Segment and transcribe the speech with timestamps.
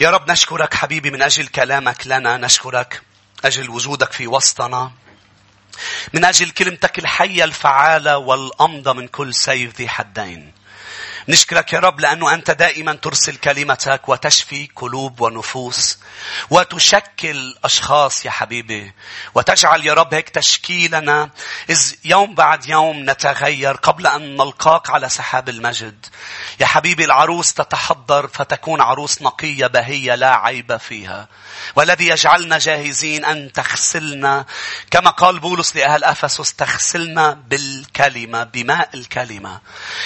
[0.00, 3.02] يا رب نشكرك حبيبي من أجل كلامك لنا نشكرك
[3.44, 4.92] أجل وجودك في وسطنا
[6.12, 10.52] من أجل كلمتك الحية الفعالة والأمضى من كل سيف ذي حدين.
[11.28, 15.98] نشكرك يا رب لأنه أنت دائما ترسل كلمتك وتشفي قلوب ونفوس
[16.50, 18.92] وتشكل أشخاص يا حبيبي
[19.34, 21.30] وتجعل يا رب هيك تشكيلنا.
[21.70, 26.06] إذ يوم بعد يوم نتغير قبل أن نلقاك على سحاب المجد.
[26.60, 31.28] يا حبيبي العروس تتحضر فتكون عروس نقية بهية لا عيب فيها.
[31.76, 34.44] والذي يجعلنا جاهزين أن تغسلنا.
[34.90, 39.60] كما قال بولس لأهل أفسس تغسلنا بالكلمة بماء الكلمة.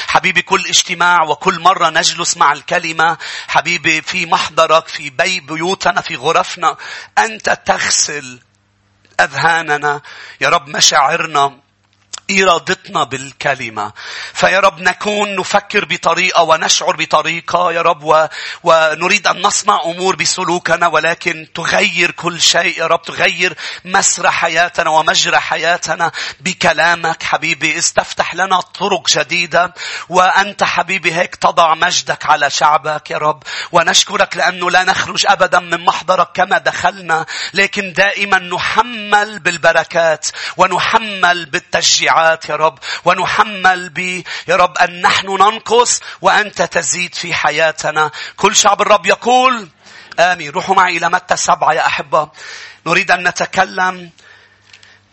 [0.07, 3.17] حبيبي كل اجتماع وكل مرة نجلس مع الكلمة
[3.49, 6.77] حبيبي في محضرك في بي بيوتنا في غرفنا
[7.19, 8.41] أنت تغسل
[9.21, 10.01] أذهاننا.
[10.41, 11.64] يا رب مشاعرنا
[12.31, 13.93] إرادتنا بالكلمة.
[14.35, 17.73] فيا رب نكون نفكر بطريقة ونشعر بطريقة.
[17.73, 18.27] يا رب و...
[18.63, 22.79] ونريد أن نصنع أمور بسلوكنا ولكن تغير كل شيء.
[22.79, 27.79] يا رب تغير مسر حياتنا ومجرى حياتنا بكلامك حبيبي.
[27.79, 29.75] استفتح لنا طرق جديدة
[30.09, 33.11] وأنت حبيبي هيك تضع مجدك على شعبك.
[33.11, 40.27] يا رب ونشكرك لأنه لا نخرج أبدا من محضرك كما دخلنا لكن دائما نحمل بالبركات
[40.57, 42.14] ونحمل بالتشجيع.
[42.15, 43.99] التشريعات يا رب ونحمل ب
[44.49, 48.11] يا رب أن نحن ننقص وأنت تزيد في حياتنا.
[48.37, 49.69] كل شعب الرب يقول
[50.19, 50.51] آمين.
[50.51, 52.31] روحوا معي إلى متى سبعة يا أحبة.
[52.87, 54.11] نريد أن نتكلم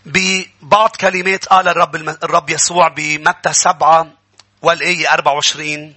[0.05, 4.07] ببعض كلمات قال الرب الرب يسوع بمتى سبعة
[4.61, 5.95] والآية 24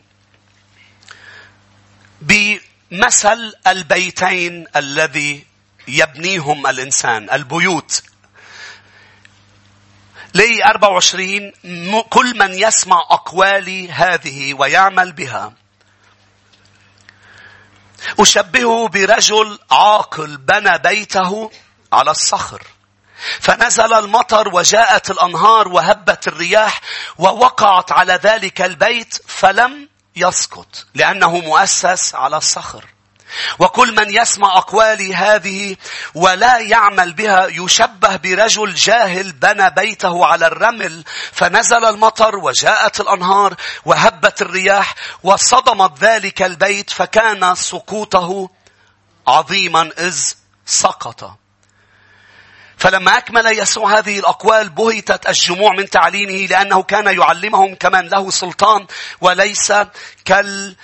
[2.20, 5.44] بمثل البيتين الذي
[5.89, 8.02] يبنيهم الإنسان البيوت.
[10.34, 11.52] لي 24
[12.10, 15.52] كل من يسمع أقوالي هذه ويعمل بها
[18.20, 21.50] أشبهه برجل عاقل بنى بيته
[21.92, 22.62] على الصخر
[23.40, 26.80] فنزل المطر وجاءت الأنهار وهبت الرياح
[27.18, 32.84] ووقعت على ذلك البيت فلم يسقط لأنه مؤسس على الصخر.
[33.58, 35.77] وكل من يسمع أقوالي هذه
[36.14, 44.42] ولا يعمل بها يشبه برجل جاهل بنى بيته على الرمل فنزل المطر وجاءت الأنهار وهبت
[44.42, 48.50] الرياح وصدمت ذلك البيت فكان سقوطه
[49.27, 50.33] عظيما إذ
[50.67, 51.39] سقط.
[52.78, 58.86] فلما أكمل يسوع هذه الأقوال بهتت الجموع من تعليمه لأنه كان يعلمهم كمن له سلطان
[59.20, 59.73] وليس
[60.24, 60.77] كال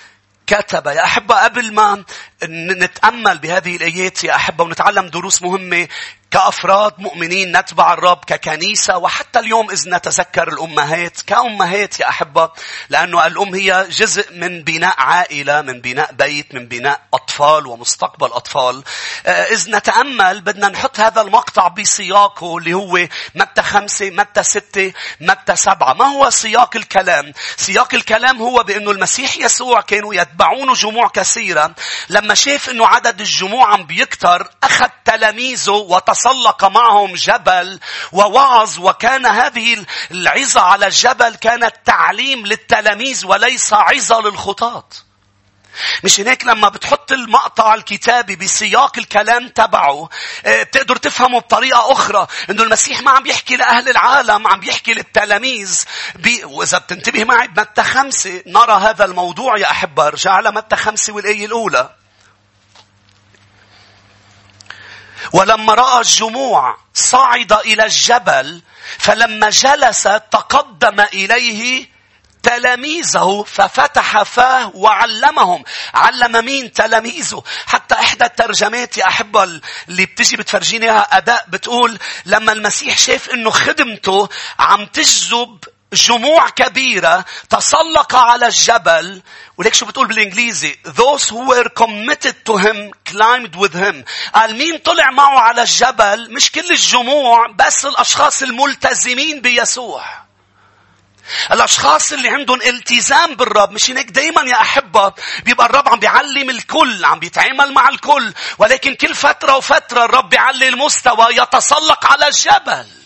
[0.47, 2.05] كتب يا أحبة قبل ما
[2.45, 4.25] نتأمل بهذه الآيات.
[4.25, 5.89] يا أحبة ونتعلم دروس مهمة.
[6.31, 11.21] كأفراد مؤمنين نتبع الرب ككنيسة وحتى اليوم إذ نتذكر الأمهات.
[11.27, 12.51] كأمهات يا أحبة
[12.89, 18.85] لأنه الأم هي جزء من بناء عائلة من بناء بيت من بناء أطفال ومستقبل أطفال.
[19.27, 25.57] آه، إذ نتأمل بدنا نحط هذا المقطع بسياقه اللي هو متى خمسة متى ستة متى
[25.57, 25.93] سبعة.
[25.93, 31.75] ما هو سياق الكلام؟ سياق الكلام هو بأنه المسيح يسوع كانوا يتبعونه جموع كثيرة.
[32.09, 37.81] لما شاف أنه عدد الجموع عم بيكتر أخذ تلاميذه وتص تسلق معهم جبل
[38.13, 44.89] ووعظ وكان هذه العظة على الجبل كانت تعليم للتلاميذ وليس عظة للخطاة.
[46.05, 50.09] مش هيك لما بتحط المقطع الكتابي بسياق الكلام تبعه
[50.45, 55.85] آه، بتقدر تفهمه بطريقة أخرى إنه المسيح ما عم بيحكي لأهل العالم عم بيحكي للتلاميذ
[56.15, 56.45] بي...
[56.45, 61.47] وإذا بتنتبه معي بمتى خمسة نرى هذا الموضوع يا أحبة أرجع على متى خمسة والآية
[61.47, 62.00] الأولى
[65.33, 68.63] ولما رأى الجموع صعد إلى الجبل
[68.99, 71.89] فلما جلس تقدم إليه
[72.43, 75.65] تلاميذه ففتح فاه وعلمهم.
[75.95, 79.45] علم مين تلاميذه؟ حتى إحدى الترجمات يا أحبة
[79.89, 87.25] اللي بتجي بتفرجيني إياها أداء بتقول لما المسيح شاف إنه خدمته عم تجذب جموع كبيرة
[87.51, 89.23] تسلق على الجبل.
[89.59, 94.05] وليك شو بتقول بالإنجليزي؟ Those who were committed to him climbed with him.
[94.35, 100.05] قال مين طلع معه على الجبل؟ مش كل الجموع بس الأشخاص الملتزمين بيسوع.
[101.53, 103.73] الأشخاص اللي عندهم التزام بالرب.
[103.73, 105.13] مش هيك دايما يا أحبة
[105.45, 108.35] بيبقى الرب عم بيعلم الكل عم بيتعامل مع الكل.
[108.59, 113.00] ولكن كل فترة وفترة الرب بيعلي المستوى يتسلق على الجبل.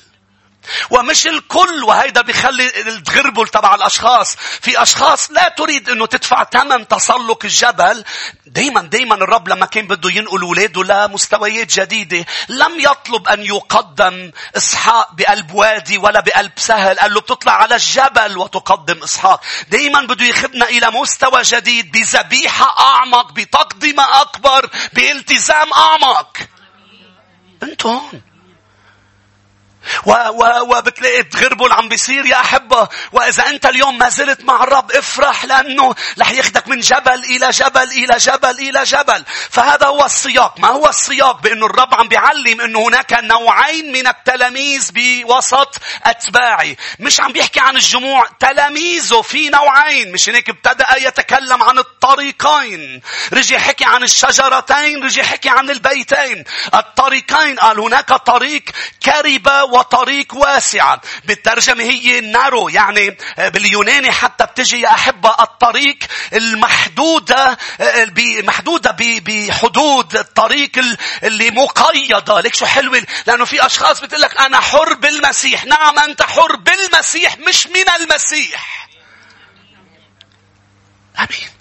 [0.91, 4.37] ومش الكل وهيدا بيخلي التغربل تبع الأشخاص.
[4.37, 8.05] في أشخاص لا تريد إنه تدفع ثمن تسلق الجبل.
[8.47, 15.13] دايما دايما الرب لما كان بده ينقل اولاده لمستويات جديدة لم يطلب أن يقدم إسحاق
[15.13, 16.99] بقلب وادي ولا بقلب سهل.
[16.99, 19.41] قال له بتطلع على الجبل وتقدم إسحاق.
[19.69, 26.37] دايما بده ياخذنا إلى مستوى جديد بذبيحة أعمق بتقدمه أكبر بالتزام أعمق.
[27.63, 28.34] أنتم هون.
[30.07, 32.89] وبتلاقي تغربل عم بيصير يا أحبة.
[33.13, 37.91] وإذا أنت اليوم ما زلت مع الرب افرح لأنه رح ياخدك من جبل إلى جبل
[37.91, 39.25] إلى جبل إلى جبل.
[39.51, 40.59] فهذا هو السياق.
[40.59, 46.77] ما هو السياق بأنه الرب عم بيعلم أنه هناك نوعين من التلاميذ بوسط أتباعي.
[47.01, 50.13] مش عم بيحكي عن الجموع تلاميذه في نوعين.
[50.13, 53.01] مش هيك ابتدأ يتكلم عن الطريقين.
[53.33, 56.45] رجع حكي عن الشجرتين رجع حكي عن البيتين.
[56.75, 58.65] الطريقين قال هناك طريق
[59.05, 65.99] كربة وطريق واسعة بالترجمة هي نارو يعني آه، باليوناني حتى بتجي يا أحبة الطريق
[66.33, 70.71] المحدودة آه، محدودة بحدود الطريق
[71.23, 72.41] اللي مقيدة.
[72.41, 75.65] ليك شو حلوة؟ لأنه في أشخاص بتقول لك أنا حر بالمسيح.
[75.65, 78.89] نعم أنت حر بالمسيح مش من المسيح.
[81.19, 81.54] أمين.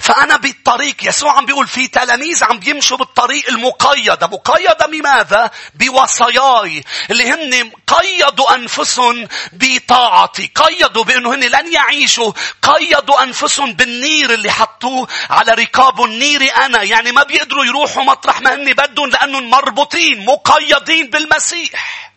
[0.00, 7.30] فأنا بالطريق يسوع عم بيقول في تلاميذ عم بيمشوا بالطريق المقيدة مقيدة بماذا؟ بوصاياي اللي
[7.30, 10.50] هن قيدوا أنفسهم بطاعتي.
[10.54, 12.32] قيدوا بأنه هن لن يعيشوا.
[12.62, 16.82] قيدوا أنفسهم بالنير اللي حطوه على ركاب النير أنا.
[16.82, 22.07] يعني ما بيقدروا يروحوا مطرح ما هن بدهم لأنهم مربوطين مقيدين بالمسيح.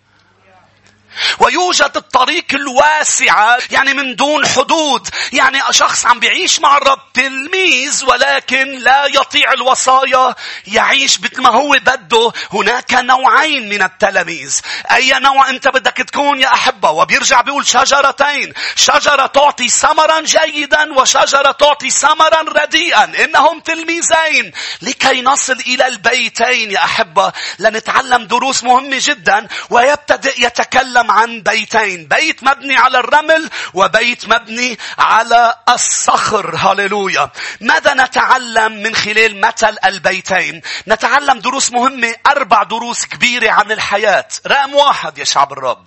[1.40, 5.08] ويوجد الطريق الواسعة يعني من دون حدود.
[5.34, 10.36] يعني شخص عم بيعيش مع الرب تلميذ ولكن لا يطيع الوصايا.
[10.68, 12.32] يعيش مثل ما هو بده.
[12.54, 14.60] هناك نوعين من التلاميذ.
[14.92, 18.54] أي نوع أنت بدك تكون يا أحبة؟ وبيرجع بيقول شجرتين.
[18.76, 23.04] شجرة تعطي ثمرا جيدا وشجرة تعطي ثمرا رديئا.
[23.24, 24.52] إنهم تلميذين.
[24.82, 32.06] لكي نصل إلى البيتين يا أحبة لنتعلم دروس مهمة جدا ويبتدئ يتكلم عن بيتين.
[32.06, 36.56] بيت مبني على الرمل وبيت مبني على الصخر.
[36.56, 37.30] هاليلويا
[37.62, 44.28] ماذا نتعلم من خلال مثل البيتين؟ نتعلم دروس مهمة أربع دروس كبيرة عن الحياة.
[44.48, 45.86] رقم واحد يا شعب الرب.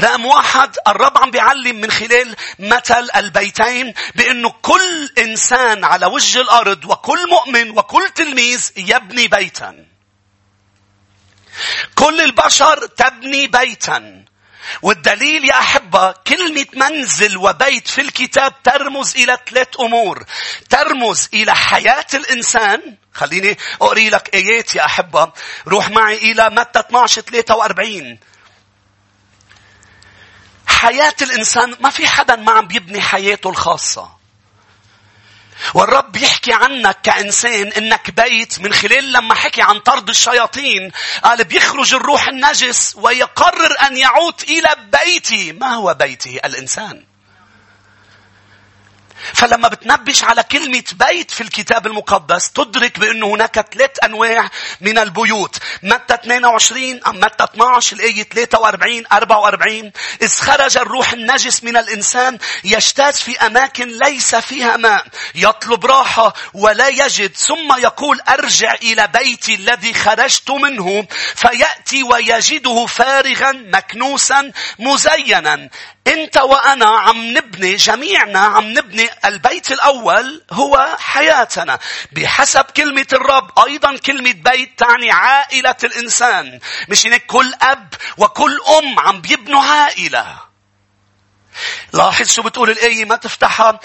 [0.00, 6.84] رقم واحد الرب عم بيعلم من خلال مثل البيتين بأنه كل إنسان على وجه الأرض
[6.84, 9.84] وكل مؤمن وكل تلميذ يبني بيتا.
[11.94, 14.17] كل البشر تبني بيتا.
[14.82, 20.24] والدليل يا أحبة كلمة منزل وبيت في الكتاب ترمز إلى ثلاث أمور.
[20.70, 22.96] ترمز إلى حياة الإنسان.
[23.12, 25.32] خليني أقري لك آيات يا أحبة.
[25.68, 28.18] روح معي إلى متى 12 43
[30.66, 34.17] حياة الإنسان ما في حدا ما عم بيبني حياته الخاصة.
[35.74, 40.92] والرب يحكي عنك كإنسان إنك بيت من خلال لما حكي عن طرد الشياطين
[41.24, 45.52] قال بيخرج الروح النجس ويقرر أن يعود إلى بيتي.
[45.52, 47.07] ما هو بيته؟ الإنسان.
[49.34, 54.50] فلما بتنبش على كلمة بيت في الكتاب المقدس تدرك بأنه هناك ثلاث أنواع
[54.80, 55.56] من البيوت.
[55.82, 59.92] متى 22 أم متى 12 الآية 43 44
[60.22, 65.06] إذ خرج الروح النجس من الإنسان يجتاز في أماكن ليس فيها ماء.
[65.34, 67.36] يطلب راحة ولا يجد.
[67.36, 71.06] ثم يقول أرجع إلى بيتي الذي خرجت منه.
[71.34, 75.68] فيأتي ويجده فارغا مكنوسا مزينا.
[76.06, 81.78] أنت وأنا عم نبني جميعنا عم نبني البيت الأول هو حياتنا.
[82.12, 86.60] بحسب كلمة الرب أيضا كلمة بيت تعني عائلة الإنسان.
[86.88, 90.40] مش هيك كل أب وكل أم عم بيبنوا عائلة.
[91.92, 93.80] لاحظ شو بتقول الآية؟ ما تفتحها.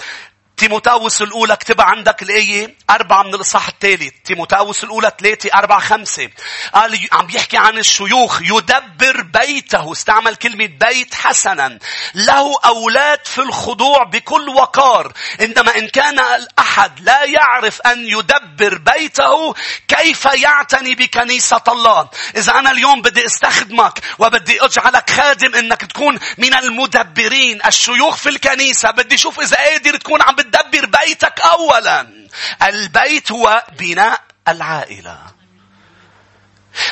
[0.56, 4.12] تيموتاوس الأولى اكتبها عندك الآية أربعة من الإصحاح الثالث.
[4.24, 6.30] تيموتاوس الأولى ثلاثة أربعة خمسة.
[6.74, 9.92] قال عم بيحكي عن الشيوخ يدبر بيته.
[9.92, 11.78] استعمل كلمة بيت حسنا.
[12.14, 15.12] له أولاد في الخضوع بكل وقار.
[15.40, 19.54] إنما إن كان الأحد لا يعرف أن يدبر بيته
[19.88, 22.08] كيف يعتني بكنيسة الله.
[22.36, 28.90] إذا أنا اليوم بدي استخدمك وبدي أجعلك خادم إنك تكون من المدبرين الشيوخ في الكنيسة
[28.90, 32.28] بدي شوف إذا قادر تكون عم بتدبر بيتك أولا.
[32.62, 35.18] البيت هو بناء العائلة.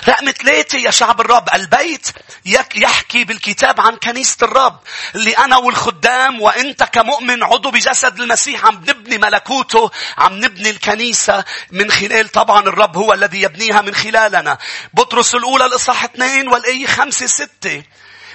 [0.08, 2.08] رقم ثلاثة يا شعب الرب البيت
[2.74, 4.78] يحكي بالكتاب عن كنيسة الرب.
[5.14, 11.90] اللي أنا والخدام وأنت كمؤمن عضو بجسد المسيح عم نبني ملكوته عم نبني الكنيسة من
[11.90, 14.58] خلال طبعا الرب هو الذي يبنيها من خلالنا.
[14.94, 17.82] بطرس الأولى الإصحاح اثنين والأي خمسة ستة.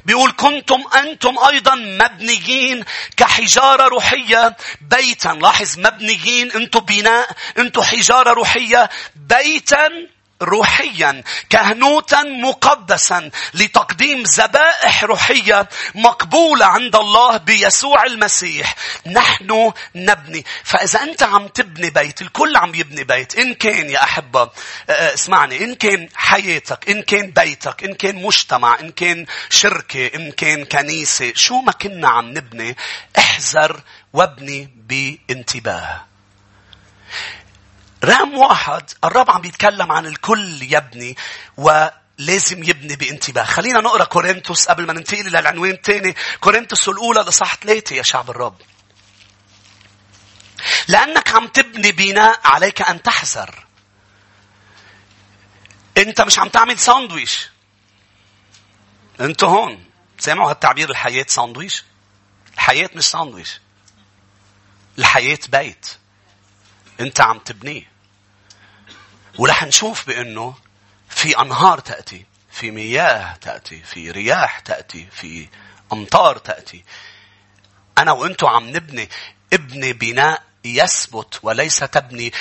[0.07, 2.83] بيقول كنتم أنتم أيضا مبنيين
[3.17, 5.29] كحجارة روحية بيتا.
[5.29, 6.51] لاحظ مبنيين.
[6.51, 7.29] أنتم بناء.
[7.57, 9.89] أنتم حجارة روحية بيتا.
[10.41, 18.75] روحيا كهنوتا مقدسا لتقديم ذبائح روحية مقبولة عند الله بيسوع المسيح.
[19.07, 20.45] نحن نبني.
[20.63, 23.37] فإذا أنت عم تبني بيت الكل عم يبني بيت.
[23.37, 24.51] إن كان يا أحبة آه،
[24.89, 25.63] آه، اسمعني.
[25.63, 31.33] إن كان حياتك إن كان بيتك إن كان مجتمع إن كان شركة إن كان كنيسة
[31.35, 32.77] شو ما كنا عم نبني
[33.17, 33.81] احذر
[34.13, 36.06] وابني بانتباه.
[38.03, 41.17] رقم واحد الرب عم بيتكلم عن الكل يبني
[41.57, 43.43] ولازم يبني بانتباه.
[43.43, 46.15] خلينا نقرأ كورنثوس قبل ما ننتقل للعنوان الثاني.
[46.41, 48.61] كورنثوس الأولى لصح ثلاثة يا شعب الرب.
[50.87, 53.65] لأنك عم تبني بناء عليك أن تحذر.
[55.97, 57.49] أنت مش عم تعمل ساندويش.
[59.19, 59.85] انت هون.
[60.19, 61.83] سامعوا هالتعبير الحياة ساندويش.
[62.53, 63.61] الحياة مش ساندويش.
[64.99, 65.97] الحياة بيت.
[66.99, 67.83] انت عم تبنيه
[69.37, 70.55] ورح نشوف بأنه
[71.09, 75.47] في أنهار تأتي في مياه تأتي في رياح تأتي في
[75.93, 76.83] أمطار تأتي.
[77.97, 79.09] أنا وأنتو عم نبني.
[79.53, 82.31] ابني بناء يثبت وليس تبني.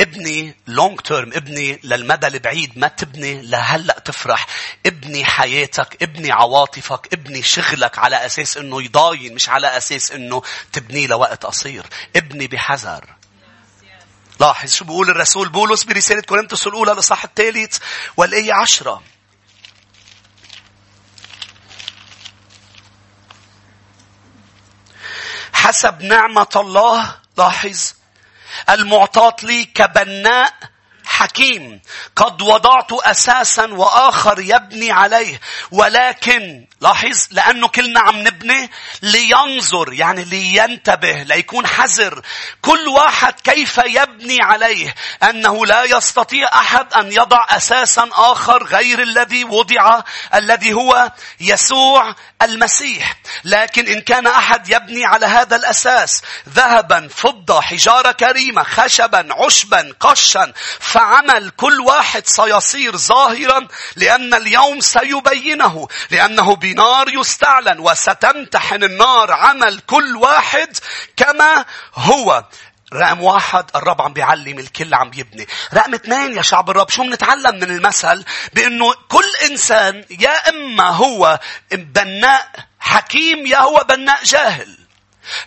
[0.00, 4.46] ابني لونج تيرم ابني للمدى البعيد ما تبني لهلأ تفرح.
[4.86, 11.06] ابني حياتك ابني عواطفك ابني شغلك على أساس إنه يضاين مش على أساس إنه تبنيه
[11.06, 11.86] لوقت قصير.
[12.16, 13.16] ابني بحذر.
[14.40, 17.78] لاحظ شو بيقول الرسول بولس برسالة كورنثوس الأولى لصح الثالث
[18.16, 19.02] والآية عشرة.
[25.52, 27.92] حسب نعمة الله لاحظ
[28.70, 30.54] المعطاة لي كبناء
[31.16, 31.80] حكيم.
[32.16, 35.40] قد وضعت أساسا وآخر يبني عليه.
[35.70, 38.70] ولكن لاحظ لأنه كلنا عم نبني
[39.02, 42.22] لينظر يعني لينتبه ليكون حذر.
[42.62, 49.44] كل واحد كيف يبني عليه؟ أنه لا يستطيع أحد أن يضع أساسا آخر غير الذي
[49.44, 50.02] وضع
[50.34, 53.16] الذي هو يسوع المسيح.
[53.44, 60.52] لكن إن كان أحد يبني على هذا الأساس ذهبا فضة حجارة كريمة خشبا عشبا قشا
[61.06, 70.16] فعمل كل واحد سيصير ظاهرا لأن اليوم سيبينه لأنه بنار يستعلن وستمتحن النار عمل كل
[70.16, 70.76] واحد
[71.16, 72.44] كما هو.
[72.92, 75.46] رقم واحد الرب عم بيعلم الكل عم يبني.
[75.74, 81.40] رقم اثنين يا شعب الرب شو بنتعلم من المثل؟ بأنه كل إنسان يا إما هو
[81.72, 82.48] بناء
[82.80, 84.78] حكيم يا هو بناء جاهل.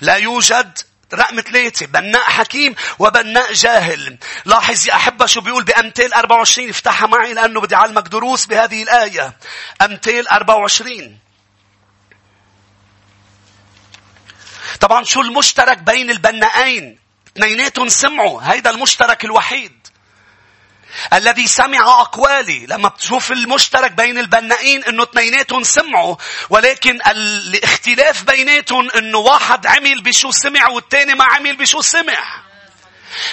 [0.01, 0.79] لا يوجد
[1.13, 4.17] رقم ثلاثة بناء حكيم وبناء جاهل.
[4.45, 9.37] لاحظ يا أحبة شو بيقول بأمثال 24 افتحها معي لأنه بدي أعلمك دروس بهذه الآية.
[9.81, 11.17] أمثال 24
[14.79, 16.99] طبعا شو المشترك بين البنائين؟
[17.37, 19.78] اثنيناتهم سمعوا هيدا المشترك الوحيد.
[21.13, 26.15] الذي سمع أقوالي لما بتشوف المشترك بين البنائين إنه اثنيناتهم سمعوا
[26.49, 32.49] ولكن الاختلاف بيناتهم إنه واحد عمل بشو سمع والتاني ما عمل بشو سمع.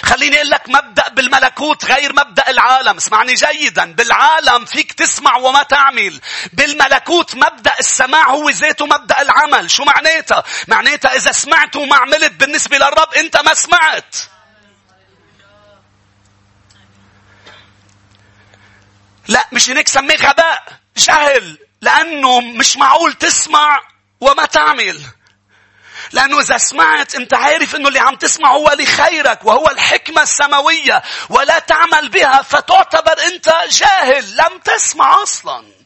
[0.03, 2.97] خليني أقول لك مبدأ بالملكوت غير مبدأ العالم.
[2.97, 6.21] اسمعني جيدا بالعالم فيك تسمع وما تعمل.
[6.53, 9.71] بالملكوت مبدأ السماع هو ذاته مبدأ العمل.
[9.71, 14.15] شو معناتها؟ معناتها إذا سمعت وما عملت بالنسبة للرب أنت ما سمعت.
[19.27, 20.63] لا مش هيك سميه غباء
[20.97, 23.81] جهل لأنه مش معقول تسمع
[24.21, 25.01] وما تعمل
[26.11, 31.59] لأنه إذا سمعت أنت عارف أنه اللي عم تسمع هو لخيرك وهو الحكمة السماوية ولا
[31.59, 35.76] تعمل بها فتعتبر أنت جاهل لم تسمع أصلاً.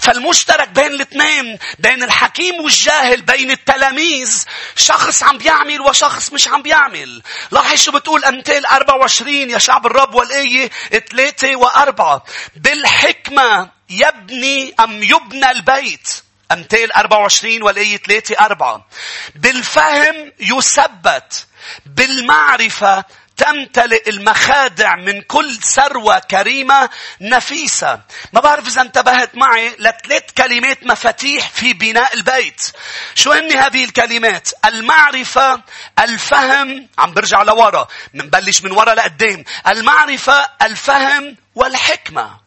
[0.00, 4.44] فالمشترك بين الاثنين بين الحكيم والجاهل بين التلاميذ.
[4.76, 7.22] شخص عم بيعمل وشخص مش عم بيعمل.
[7.50, 10.70] لاحظ شو بتقول أمثال 24 يا شعب الرب والآية
[11.10, 12.20] 3 و4
[12.56, 18.86] بالحكمة يبني أم يبنى البيت؟ أمثال 24 والآية 3 4
[19.34, 21.46] بالفهم يثبت.
[21.86, 23.04] بالمعرفة
[23.40, 28.00] تمتلئ المخادع من كل ثروة كريمة نفيسة.
[28.32, 32.72] ما بعرف إذا انتبهت معي لثلاث كلمات مفاتيح في بناء البيت.
[33.14, 35.62] شو هن هذه الكلمات؟ المعرفة،
[35.98, 39.44] الفهم، عم برجع لورا، منبلش من ورا لقدام.
[39.68, 42.40] المعرفة، الفهم، والحكمة.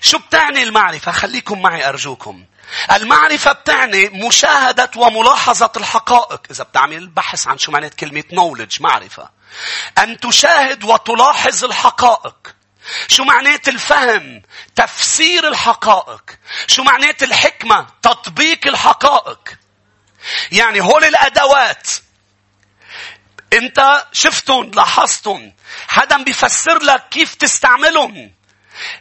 [0.00, 2.44] شو بتعني المعرفة؟ خليكم معي أرجوكم.
[2.92, 6.40] المعرفة بتعني مشاهدة وملاحظة الحقائق.
[6.50, 9.35] إذا بتعمل بحث عن شو معنات كلمة knowledge معرفة.
[9.98, 12.34] أن تشاهد وتلاحظ الحقائق.
[13.08, 14.42] شو معنات الفهم؟
[14.76, 16.22] تفسير الحقائق.
[16.66, 19.38] شو معنات الحكمة؟ تطبيق الحقائق.
[20.52, 21.88] يعني هول الأدوات.
[23.52, 25.54] انت شفتهم لاحظتهم.
[25.88, 28.34] حدا بيفسر لك كيف تستعملهم.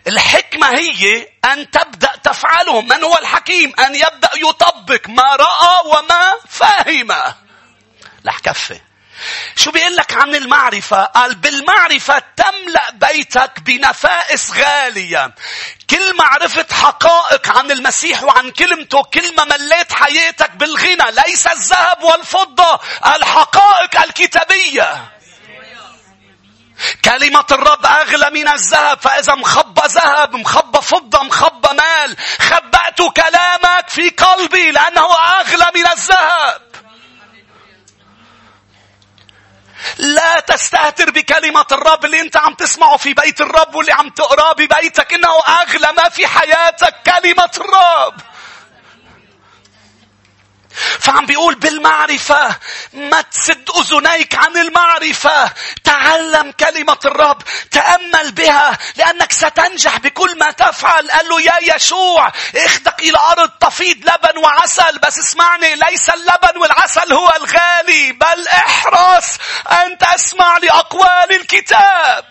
[0.08, 2.88] الحكمة هي أن تبدأ تفعلهم.
[2.88, 7.12] من هو الحكيم؟ أن يبدأ يطبق ما رأى وما فهم.
[8.26, 8.80] رح كفي.
[9.56, 15.36] شو بيقول لك عن المعرفة؟ قال بالمعرفة تملأ بيتك بنفائس غالية.
[15.90, 22.04] كل ما عرفت حقائق عن المسيح وعن كلمته كل ما مليت حياتك بالغنى ليس الذهب
[22.04, 22.80] والفضة
[23.16, 25.12] الحقائق الكتابية
[27.06, 34.10] كلمة الرب أغلى من الذهب فإذا مخبى ذهب مخبى فضة مخبى مال خبأت كلامك في
[34.10, 36.62] قلبي لأنه أغلى من الذهب
[39.98, 45.14] لا تستهتر بكلمة الرب اللي انت عم تسمعه في بيت الرب واللي عم تقراه ببيتك
[45.14, 45.28] إنه
[45.62, 48.14] أغلى ما في حياتك كلمة الرب.
[51.00, 52.56] فعم بيقول بالمعرفة
[52.94, 55.54] ما تسد أذنيك عن المعرفة.
[55.84, 57.42] تعلم كلمة الرب
[57.72, 61.12] تأمل بها لأنك ستنجح بكل ما تفعل.
[61.12, 67.14] قال له يا يشوع اخدك إلى أرض تفيض لبن وعسل بس اسمعني ليس اللبن والعسل
[67.14, 69.38] هو الغالي بل احرص
[69.72, 72.26] أن تسمع لأقوال الكتاب.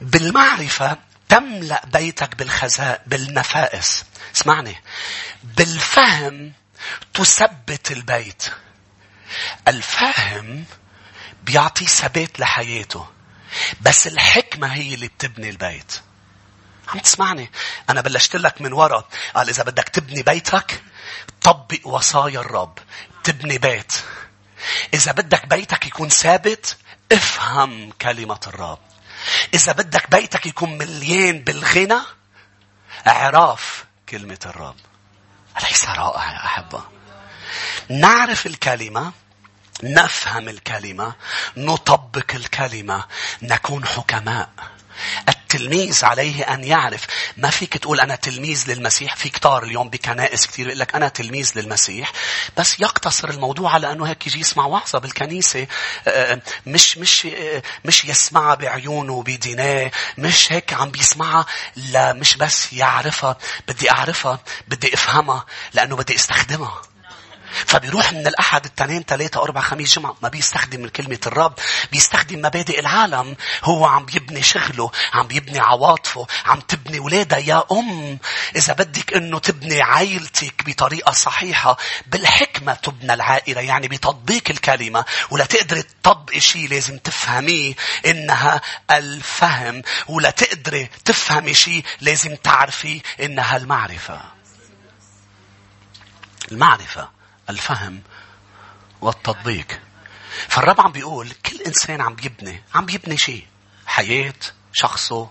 [0.00, 0.96] بالمعرفة
[1.32, 4.04] تملأ بيتك بالخزاء بالنفائس.
[4.36, 4.82] اسمعني.
[5.44, 6.52] بالفهم
[7.14, 8.44] تثبت البيت.
[9.68, 10.64] الفهم
[11.42, 13.06] بيعطي ثبات لحياته.
[13.80, 16.00] بس الحكمة هي اللي بتبني البيت.
[16.88, 17.50] عم تسمعني؟
[17.90, 19.08] أنا بلشت لك من ورا.
[19.34, 20.82] قال إذا بدك تبني بيتك
[21.42, 22.78] طبق وصايا الرب.
[23.24, 23.92] تبني بيت.
[24.94, 26.76] إذا بدك بيتك يكون ثابت
[27.12, 28.91] افهم كلمة الرب.
[29.54, 32.00] إذا بدك بيتك يكون مليان بالغنى
[33.06, 34.76] اعراف كلمة الرب.
[35.60, 36.84] أليس رائع يا أحبة؟
[37.88, 39.12] نعرف الكلمة
[39.82, 41.14] نفهم الكلمة
[41.56, 43.04] نطبق الكلمة
[43.42, 44.48] نكون حكماء.
[45.28, 47.06] التلميذ عليه أن يعرف.
[47.36, 51.52] ما فيك تقول أنا تلميذ للمسيح في كتار اليوم بكنائس كثير يقول لك أنا تلميذ
[51.56, 52.12] للمسيح.
[52.56, 55.66] بس يقتصر الموضوع على أنه هيك يجي يسمع وعظة بالكنيسة.
[56.06, 61.46] آه، آه، مش مش آه، مش يسمعها بعيونه بديناه مش هيك عم بيسمعها.
[61.76, 63.36] لا مش بس يعرفها
[63.68, 66.91] بدي أعرفها بدي أفهمها لأنه بدي أستخدمها.
[67.66, 70.16] فبيروح من الأحد التنين ثلاثة أربعة خميس جمعة.
[70.22, 71.54] ما بيستخدم كلمة الرب
[71.92, 73.36] بيستخدم مبادئ العالم.
[73.64, 78.18] هو عم بيبني شغله عم بيبني عواطفه عم تبني ولادها يا أم
[78.56, 85.04] إذا بدك أنه تبني عائلتك بطريقة صحيحة بالحكمة تبنى العائلة يعني بتطبيق الكلمة.
[85.30, 87.74] ولا تقدري تطبقي شيء لازم تفهميه
[88.06, 89.82] إنها الفهم.
[90.08, 94.20] ولا تقدري تفهمي شيء لازم تعرفي إنها المعرفة.
[96.52, 97.21] المعرفة.
[97.52, 98.02] الفهم
[99.00, 99.80] والتطبيق.
[100.48, 103.46] فالرب عم بيقول كل إنسان عم بيبني عم بيبني شيء.
[103.86, 104.34] حياة
[104.72, 105.30] شخصه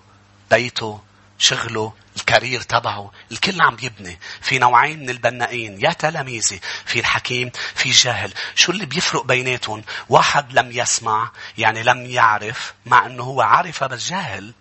[0.51, 1.01] بيته
[1.37, 7.85] شغله الكارير تبعه الكل عم بيبني في نوعين من البنائين يا تلاميذي في الحكيم في
[7.85, 8.33] الجاهل.
[8.55, 14.09] شو اللي بيفرق بيناتهم؟ واحد لم يسمع يعني لم يعرف مع إنه هو عرف بس
[14.09, 14.53] جاهل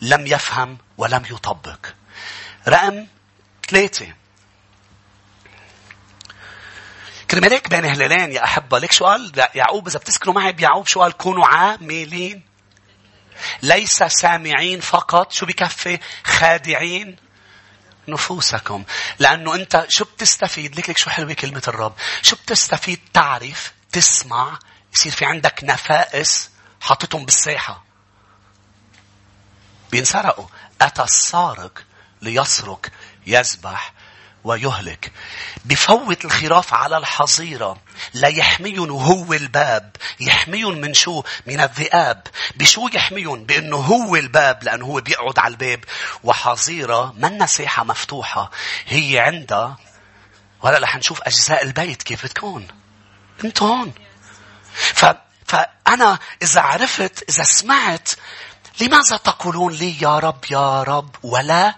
[0.00, 1.86] لم يفهم ولم يطبق.
[2.68, 3.06] رقم
[3.68, 4.19] ثلاثة.
[7.30, 8.32] كرمال هيك بين هلالين.
[8.32, 12.42] يا أحبة ليك شو قال يعقوب إذا بتذكروا معي بيعقوب شو قال كونوا عاملين.
[13.62, 15.32] ليس سامعين فقط.
[15.32, 17.16] شو بكفي؟ خادعين
[18.08, 18.84] نفوسكم.
[19.18, 21.94] لأنه أنت شو بتستفيد؟ لك لك شو حلوة كلمة الرب.
[22.22, 24.58] شو بتستفيد؟ تعرف تسمع
[24.94, 27.84] يصير في عندك نفائس حاطتهم بالساحة.
[29.90, 30.46] بينسرقوا.
[30.82, 31.84] أتى السارق
[32.22, 32.86] ليسرق
[33.26, 33.92] يذبح
[34.44, 35.12] ويهلك.
[35.64, 37.76] بفوت الخراف على الحظيرة.
[38.14, 39.96] لا يحميهم وهو الباب.
[40.20, 42.26] يحميهم من شو؟ من الذئاب.
[42.56, 45.84] بشو يحميهم بأنه هو الباب لأنه هو بيقعد على الباب.
[46.24, 48.50] وحظيرة منا ساحة مفتوحة.
[48.86, 49.78] هي عندها.
[50.62, 52.68] ولا رح نشوف أجزاء البيت كيف بتكون.
[53.44, 53.92] انت هون.
[54.72, 55.04] ف...
[55.46, 58.08] فأنا إذا عرفت إذا سمعت
[58.80, 61.74] لماذا تقولون لي يا رب يا رب؟ ولا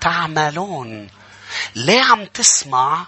[0.00, 1.10] تعملون.
[1.74, 3.06] ليه عم تسمع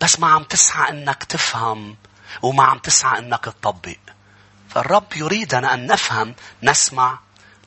[0.00, 1.96] بس ما عم تسعى إنك تفهم
[2.42, 3.96] وما عم تسعى إنك تطبق؟
[4.74, 7.18] فالرب يريدنا أن نفهم نسمع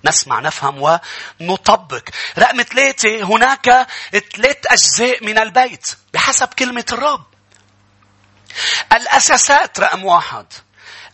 [0.06, 1.00] نسمع نفهم
[1.42, 2.10] ونطبق.
[2.40, 7.26] رقم ثلاثة هناك ثلاث أجزاء من البيت بحسب كلمة الرب.
[8.94, 10.46] الأساسات رقم واحد.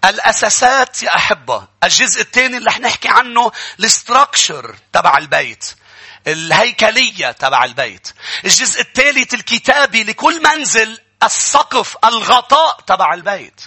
[0.05, 5.75] الأساسات يا أحبة الجزء الثاني اللي رح نحكي عنه الاستراكشر تبع البيت.
[6.31, 8.13] الهيكلية تبع البيت.
[8.45, 13.61] الجزء الثالث الكتابي لكل منزل السقف الغطاء تبع البيت.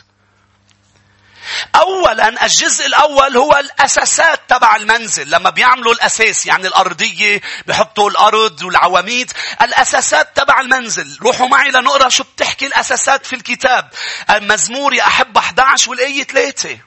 [1.75, 5.31] اولا الجزء الأول هو الأساسات تبع المنزل.
[5.31, 11.19] لما بيعملوا الأساس يعني الأرضية بحطوا الأرض والعواميد الأساسات تبع المنزل.
[11.23, 13.91] روحوا معي لنقرأ شو بتحكي الأساسات في الكتاب.
[14.31, 16.79] المزمور يا أحب 11 والآية 3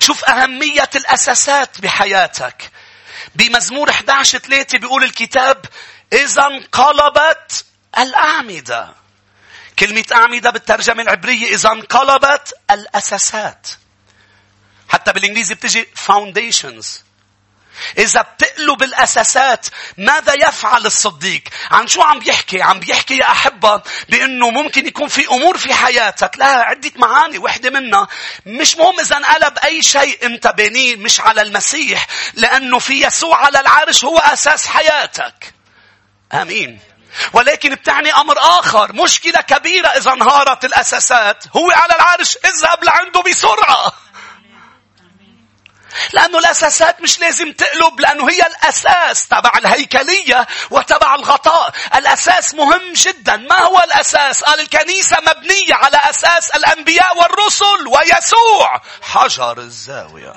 [0.00, 2.70] شوف أهمية الأساسات بحياتك.
[3.34, 5.64] بمزمور 11 3 بيقول الكتاب
[6.12, 7.64] اذا انقلبت
[7.98, 8.94] الأعمدة
[9.78, 13.68] كلمة أعمدة بالترجمة العبرية إذا انقلبت الأساسات.
[14.88, 16.86] حتى بالإنجليزي بتجي foundations.
[17.98, 24.50] إذا بتقلب الأساسات ماذا يفعل الصديق؟ عن شو عم بيحكي؟ عم بيحكي يا أحبة بأنه
[24.50, 28.08] ممكن يكون في أمور في حياتك لها عدة معاني واحدة منها
[28.46, 33.60] مش مهم إذا انقلب أي شيء أنت بنيه مش على المسيح لأنه في يسوع على
[33.60, 35.54] العرش هو أساس حياتك.
[36.32, 36.80] آمين.
[37.32, 43.92] ولكن بتعني أمر آخر مشكلة كبيرة إذا انهارت الأساسات هو على العرش اذهب لعنده بسرعة
[46.12, 51.74] لأنه الأساسات مش لازم تقلب لأنه هي الأساس تبع الهيكلية وتبع الغطاء.
[51.94, 53.36] الأساس مهم جدا.
[53.36, 58.82] ما هو الأساس؟ قال الكنيسة مبنية على أساس الأنبياء والرسل ويسوع.
[59.02, 60.34] حجر الزاوية.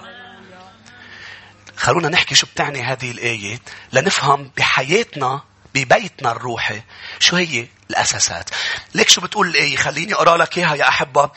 [1.77, 3.59] خلونا نحكي شو بتعني هذه الآية
[3.93, 5.41] لنفهم بحياتنا
[5.73, 6.81] ببيتنا الروحي
[7.19, 8.49] شو هي الأساسات.
[8.93, 11.29] ليك شو بتقول الآية؟ خليني أقرأ لك إياها يا أحبة.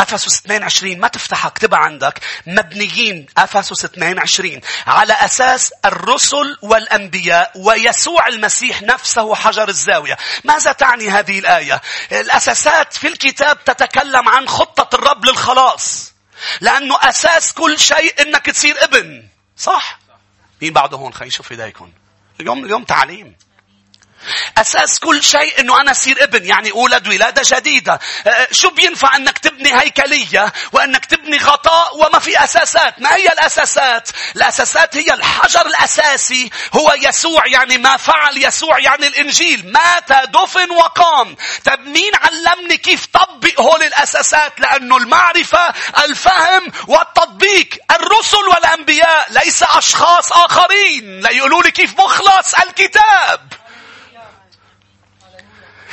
[0.00, 2.20] أفسس 22 ما تفتحها اكتبها عندك.
[2.46, 10.16] مبنيين أفسس 22 على أساس الرسل والأنبياء ويسوع المسيح نفسه حجر الزاوية.
[10.44, 11.80] ماذا تعني هذه الآية؟
[12.12, 16.12] الأساسات في الكتاب تتكلم عن خطة الرب للخلاص.
[16.60, 19.28] لأنه أساس كل شيء إنك تصير ابن.
[19.56, 19.98] صح؟
[20.62, 21.92] مين بعده هون؟ خلينا نشوف ايديكم
[22.40, 23.36] اليوم اليوم تعليم.
[24.58, 27.92] أساس كل شيء أنه أنا أصير ابن يعني أولد ولادة جديدة.
[28.26, 33.28] أه، أه، شو بينفع أنك تبني هيكلية وأنك تبني غطاء وما في أساسات؟ ما هي
[33.28, 36.50] الأساسات؟ الأساسات هي الحجر الأساسي.
[36.74, 39.72] هو يسوع يعني ما فعل يسوع يعني الإنجيل.
[39.72, 41.36] مات دفن وقام.
[41.64, 47.68] طب مين علمني كيف طبق هول الأساسات؟ لأنه المعرفة الفهم والتطبيق.
[47.90, 51.20] الرسل والأنبياء ليس أشخاص آخرين.
[51.20, 53.65] ليقولوا لي كيف مخلص الكتاب.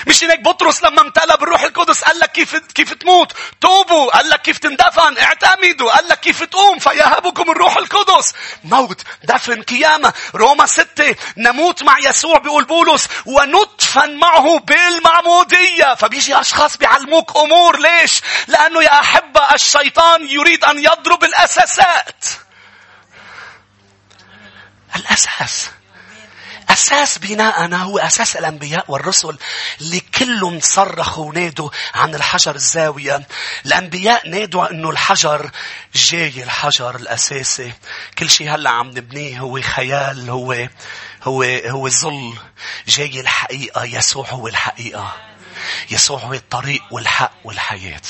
[0.07, 3.33] مش هيك بطرس لما امتلى بالروح القدس قال لك كيف كيف تموت.
[3.61, 4.11] توبوا.
[4.17, 5.17] قال لك كيف تندفن.
[5.17, 5.91] اعتمدوا.
[5.91, 6.79] قال لك كيف تقوم.
[6.79, 8.33] فيهبكم الروح القدس.
[8.63, 9.01] موت.
[9.23, 10.13] دفن قيامة.
[10.35, 11.15] روما ستة.
[11.37, 13.07] نموت مع يسوع بيقول بولس.
[13.25, 15.95] وندفن معه بالمعمودية.
[15.95, 17.79] فبيجي أشخاص بيعلموك أمور.
[17.79, 22.25] ليش؟ لأنه يا أحبة الشيطان يريد أن يضرب الأساسات.
[24.95, 25.69] الأساس.
[26.73, 29.37] أساس بناءنا هو أساس الأنبياء والرسل
[29.81, 33.27] اللي كلهم صرخوا ونادوا عن الحجر الزاوية.
[33.65, 35.51] الأنبياء نادوا أنه الحجر
[35.95, 37.73] جاي الحجر الأساسي.
[38.17, 40.67] كل شيء هلأ عم نبنيه هو خيال هو
[41.23, 42.33] هو هو ظل.
[42.87, 45.15] جاي الحقيقة يسوع هو الحقيقة.
[45.91, 48.01] يسوع هو الطريق والحق والحياة.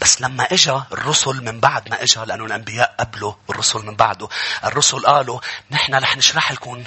[0.00, 4.28] بس لما اجى الرسل من بعد ما اجى لأنه الأنبياء قبلوا الرسل من بعده.
[4.64, 6.84] الرسل قالوا نحن رح نشرح لكم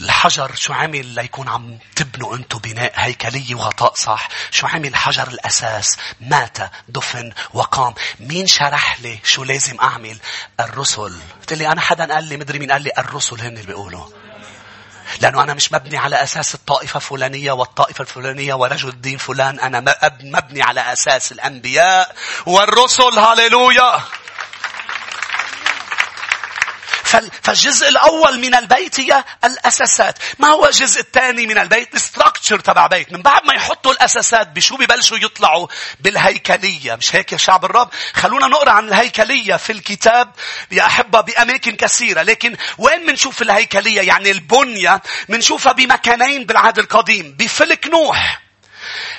[0.00, 5.96] الحجر شو عمل ليكون عم تبنوا أنتم بناء هيكلية وغطاء صح؟ شو عمل حجر الأساس؟
[6.20, 6.58] مات
[6.88, 7.94] دفن وقام.
[8.20, 10.18] مين شرح لي شو لازم أعمل؟
[10.60, 11.18] الرسل.
[11.40, 14.06] قلت لي أنا حدا قال لي مدري مين قال لي الرسل هن اللي بيقولوا.
[15.20, 19.60] لأنه أنا مش مبني على أساس الطائفة الفلانية والطائفة الفلانية ورجل الدين فلان.
[19.60, 22.14] أنا مبني على أساس الأنبياء
[22.46, 23.18] والرسل.
[23.18, 24.00] هاليلويا
[27.42, 30.18] فالجزء الأول من البيت هي الأساسات.
[30.38, 33.12] ما هو الجزء الثاني من البيت؟ الستراكتشر تبع بيت.
[33.12, 35.66] من بعد ما يحطوا الأساسات بشو ببلشوا يطلعوا
[36.00, 36.94] بالهيكلية.
[36.94, 40.32] مش هيك يا شعب الرب؟ خلونا نقرأ عن الهيكلية في الكتاب
[40.70, 42.22] يا أحبة بأماكن كثيرة.
[42.22, 47.36] لكن وين منشوف الهيكلية؟ يعني البنية منشوفها بمكانين بالعهد القديم.
[47.38, 48.49] بفلك نوح.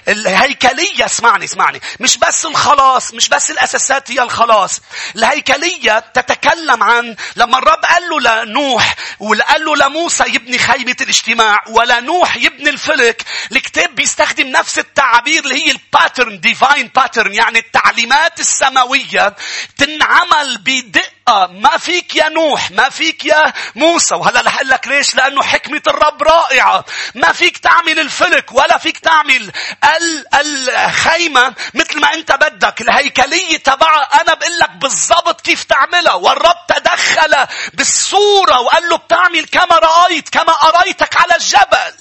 [0.08, 1.82] الهيكلية اسمعني اسمعني.
[2.00, 4.82] مش بس الخلاص مش بس الأساسات هي الخلاص.
[5.16, 12.00] الهيكلية تتكلم عن لما الرب قال له لنوح وقال له لموسى يبني خيمة الاجتماع ولا
[12.00, 18.40] نوح يبني الفلك الكتاب بيستخدم نفس التعابير اللي هي ال pattern divine pattern يعني التعليمات
[18.40, 19.36] السماوية
[19.78, 21.12] تنعمل بدقة
[21.52, 24.16] ما فيك يا نوح ما فيك يا موسى.
[24.16, 26.86] وهلا رح لك ليش؟ لأنه حكمة الرب رائعة.
[27.16, 29.52] ما فيك تعمل الفلك ولا فيك تعمل
[29.84, 32.82] ال ال خيمة مثل ما أنت بدك.
[32.82, 36.14] الهيكلية تبعها أنا بقول لك بالضبط كيف تعملها.
[36.14, 41.94] والرب تدخل بالصورة وقال له بتعمل كما رأيت كما أريتك على الجبل.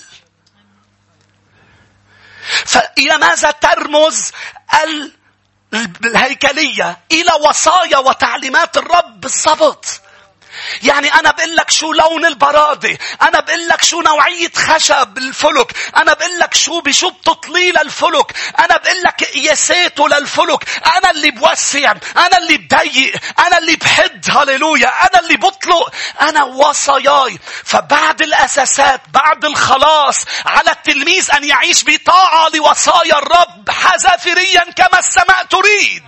[2.66, 4.32] فإلى ماذا ترمز
[5.74, 10.00] الهيكلية إلى وصايا وتعليمات الرب بالضبط
[10.82, 16.14] يعني أنا بقول لك شو لون البرادة؟ أنا بقول لك شو نوعية خشب الفلك؟ أنا
[16.14, 20.64] بقول لك شو بشو بتطلي للفلك أنا بقول لك قياساته للفلك.
[20.96, 24.30] أنا اللي بوسع أنا اللي بضيق أنا اللي بحد.
[24.30, 24.88] هللويا.
[24.88, 25.92] أنا اللي بطلق.
[26.20, 27.38] أنا وصاياي.
[27.64, 36.04] فبعد الأساسات بعد الخلاص على التلميذ أن يعيش بطاعة لوصايا الرب حذافيريا كما السماء تريد.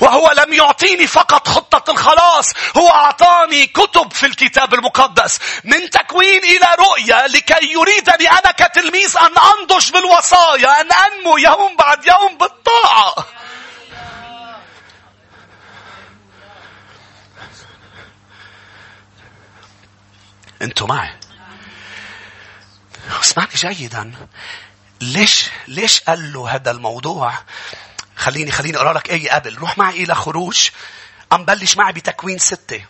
[0.00, 5.38] وهو لم يعطيني فقط خطة الخلاص هو أعطاني كتب في الكتاب المقدس.
[5.64, 12.06] من تكوين إلى رؤية لكي يريدني أنا كتلميذ أن أنضج بالوصايا أن أنمو يوم بعد
[12.06, 13.14] يوم بالطاعة.
[20.62, 21.10] أنتوا معي؟
[23.20, 24.12] اسمعني جيدا.
[25.00, 27.34] ليش ليش قال له هذا الموضوع؟
[28.20, 30.68] خليني خليني أقرأ لك آية قبل روح معي إلى خروج
[31.32, 32.84] ام بلش معي بتكوين ستة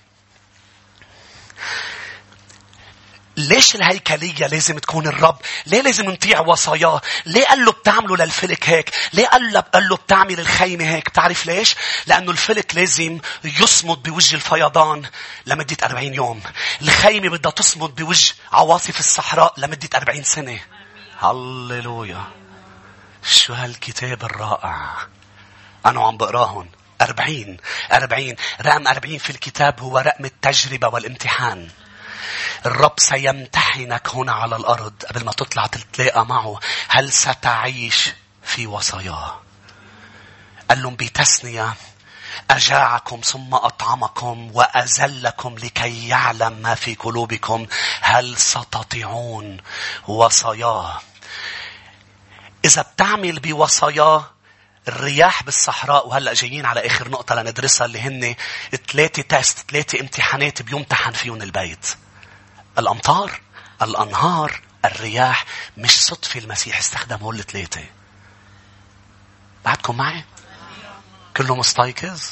[3.37, 8.90] ليش الهيكلية لازم تكون الرب؟ ليه لازم نطيع وصاياه؟ ليه قال له بتعمله للفلك هيك؟
[9.12, 14.35] ليه قال له, قال له بتعمل الخيمة هيك؟ بتعرف ليش؟ لأنه الفلك لازم يصمد بوجه
[14.35, 15.03] الفيضان
[15.47, 16.43] لمدة 40 يوم.
[16.83, 20.61] الخيمة بدها تصمد بوجه عواصف الصحراء لمدة 40 سنة.
[21.19, 22.25] هللويا.
[23.23, 24.97] شو هالكتاب الرائع.
[25.87, 26.69] أنا عم بقراهن.
[27.01, 27.57] أربعين.
[27.93, 28.37] أربعين.
[28.61, 31.69] رقم أربعين في الكتاب هو رقم التجربة والامتحان.
[32.66, 36.61] الرب سيمتحنك هنا على الأرض قبل ما تطلع تتلاقى معه.
[36.88, 38.11] هل ستعيش
[38.43, 39.40] في وصاياه؟
[40.71, 41.75] قال لهم بتسنية
[42.51, 47.66] أجاعكم ثم أطعمكم وأزلكم لكي يعلم ما في قلوبكم.
[48.01, 49.57] هل ستطيعون
[50.09, 51.01] وصاياه؟
[52.64, 54.31] إذا بتعمل بوصاياه
[54.88, 58.35] الرياح بالصحراء وهلأ جايين على آخر نقطة لندرسها اللي هن
[58.93, 61.87] ثلاثة تيست ثلاثة امتحانات بيمتحن فيهم البيت.
[62.79, 63.40] الأمطار
[63.83, 65.45] الأنهار الرياح
[65.77, 67.85] مش صدفة المسيح استخدم هول الثلاثه
[69.64, 70.25] بعدكم معي؟
[71.37, 72.23] كله مستيقظ؟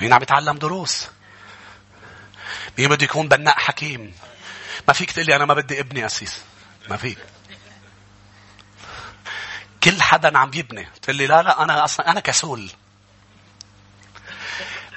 [0.00, 1.06] مين عم يتعلم دروس؟
[2.78, 4.14] مين بده يكون بناء حكيم؟
[4.88, 6.38] ما فيك تقول لي أنا ما بدي ابني أسيس.
[6.88, 7.18] ما فيك.
[9.82, 12.70] كل حدا عم يبني تقول لي لا لا أنا أصلا أنا كسول.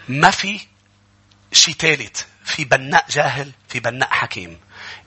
[0.09, 0.67] ما في
[1.51, 4.59] شيء ثالث في بناء جاهل في بناء حكيم.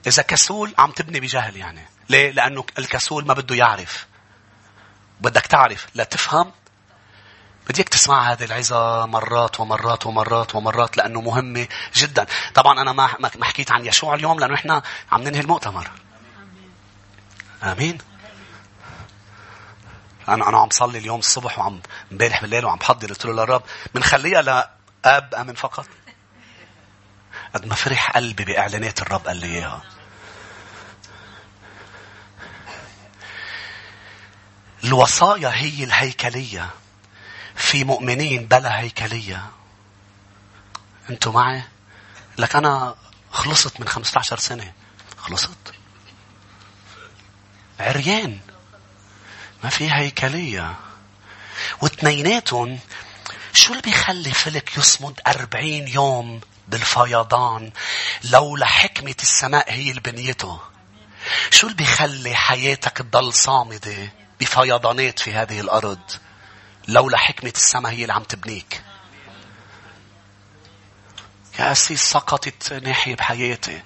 [0.07, 1.85] إذا كسول عم تبني بجهل يعني.
[2.09, 4.07] ليه؟ لأنه الكسول ما بده يعرف.
[5.21, 5.87] بدك تعرف.
[5.95, 6.51] لا تفهم
[7.69, 12.25] بديك تسمع هذه العظة مرات ومرات ومرات ومرات لأنه مهمة جدا.
[12.53, 15.91] طبعا أنا ما ما حكيت عن يشوع اليوم لأنه إحنا عم ننهي المؤتمر.
[17.63, 17.97] آمين.
[20.29, 23.07] أنا أنا عم صلي اليوم الصبح وعم امبارح بالليل وعم بحضر.
[23.07, 23.63] قلت له للرب
[23.95, 25.87] بنخليها لآب آمن فقط؟
[27.53, 29.81] قد ما فرح قلبي بإعلانات الرب قال لي إياها.
[34.83, 36.69] الوصايا هي الهيكلية.
[37.55, 39.47] في مؤمنين بلا هيكلية.
[41.09, 41.63] أنتوا معي؟
[42.37, 42.95] لك أنا
[43.31, 44.73] خلصت من 15 سنة.
[45.17, 45.73] خلصت.
[47.79, 48.39] عريان.
[49.63, 50.75] ما في هيكلية.
[51.81, 52.79] واثنيناتهم
[53.53, 57.71] شو اللي بيخلي فلك يصمد أربعين يوم بالفيضان
[58.23, 60.59] لولا حكمة السماء هي اللي بنيته؟
[61.51, 65.99] شو اللي بيخلي حياتك تضل صامدة بفيضانات في هذه الأرض
[66.87, 68.81] لولا حكمة السماء هي اللي عم تبنيك؟
[71.59, 73.81] يا أسيس سقطت ناحية بحياتي.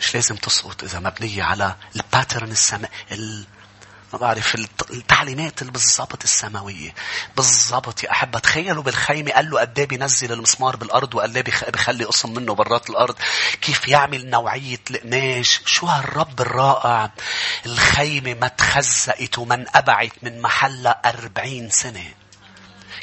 [0.00, 3.46] مش لازم تسقط إذا مبنية على الباترن السماء ما
[4.12, 4.54] بعرف
[4.90, 6.94] التعليمات بالضبط السماوية.
[7.36, 8.38] بالضبط يا أحبة.
[8.38, 9.30] تخيلوا بالخيمة.
[9.30, 13.14] قال له قد بينزل المسمار بالأرض وقال بيخلي قسم منه برات الأرض.
[13.60, 15.60] كيف يعمل نوعية القماش.
[15.66, 17.10] شو هالرب الرائع.
[17.66, 22.25] الخيمة ما تخزقت وما انقبعت من محلها أربعين سنة.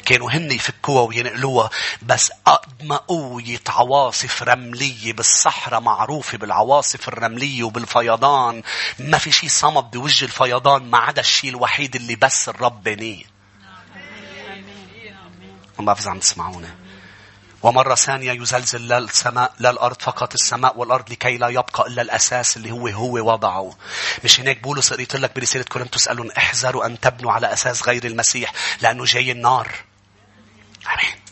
[0.04, 1.70] كانوا هن يفكوها وينقلوها
[2.02, 8.62] بس قد ما قوية عواصف رملية بالصحراء معروفة بالعواصف الرملية وبالفيضان
[8.98, 13.24] ما في شيء صمد بوجه الفيضان ما عدا الشيء الوحيد اللي بس الرب بنيه
[15.78, 16.68] ما بعرف إذا عم تسمعوني
[17.62, 22.56] ومرة ثانية يزلزل لا السماء لا الأرض فقط السماء والأرض لكي لا يبقى إلا الأساس
[22.56, 23.76] اللي هو هو وضعه.
[24.24, 28.04] مش هناك بولس قريت لك برسالة كورنثوس قال لهم احذروا أن تبنوا على أساس غير
[28.04, 29.68] المسيح لأنه جاي النار.
[30.86, 31.24] آمين.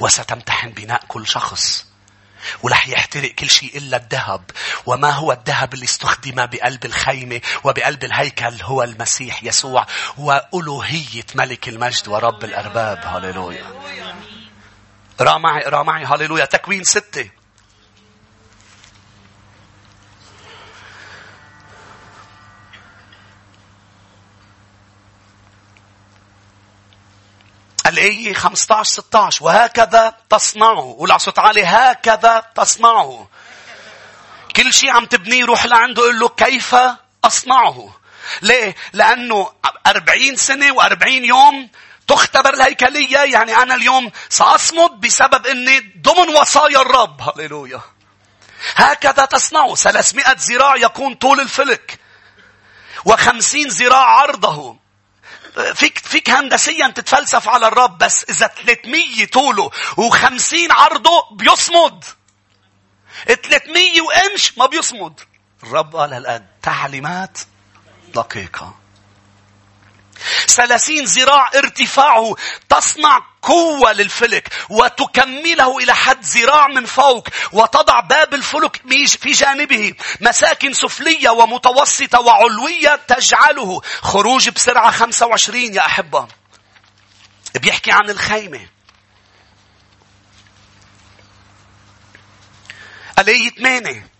[0.00, 1.86] وستمتحن بناء كل شخص.
[2.62, 4.50] ورح يحترق كل شيء إلا الذهب.
[4.86, 9.86] وما هو الذهب اللي استخدم بقلب الخيمة وبقلب الهيكل؟ هو المسيح يسوع
[10.18, 13.00] وألوهية ملك المجد ورب الأرباب.
[13.04, 13.64] هللويا.
[15.20, 16.04] اقرأ معي اقرأ معي.
[16.04, 16.44] هللويا.
[16.44, 17.30] تكوين ستة.
[27.86, 33.24] الآية 15 16 وهكذا تصنعوا قول على صوت عالي هكذا تصنعوا
[34.56, 36.76] كل شيء عم تبنيه روح لعنده قل له كيف
[37.24, 37.96] أصنعه؟
[38.42, 39.52] ليه؟ لأنه
[39.86, 41.68] أربعين سنة وأربعين يوم
[42.06, 43.18] تختبر الهيكلية.
[43.18, 47.20] يعني أنا اليوم سأصمد بسبب أني ضمن وصايا الرب.
[47.20, 47.80] هللويا.
[48.74, 52.00] هكذا تصنعوا 300 ذراع يكون طول الفلك.
[53.04, 54.76] وخمسين ذراع عرضه.
[55.74, 62.04] فيك فيك هندسيا تتفلسف على الرب بس إذا 300 طوله و50 عرضه بيصمد.
[63.26, 65.20] 300 وإنش ما بيصمد.
[65.62, 67.38] الرب قال هالقد تعليمات
[68.14, 68.74] دقيقة.
[70.48, 72.34] ثلاثين ذراع ارتفاعه
[72.68, 78.82] تصنع قوة للفلك وتكمله إلى حد ذراع من فوق وتضع باب الفلك
[79.16, 79.94] في جانبه.
[80.20, 83.80] مساكن سفلية ومتوسطة وعلوية تجعله.
[84.02, 86.28] خروج بسرعة 25 يا أحبة.
[87.54, 88.68] بيحكي عن الخيمة.
[93.18, 94.15] الآية 8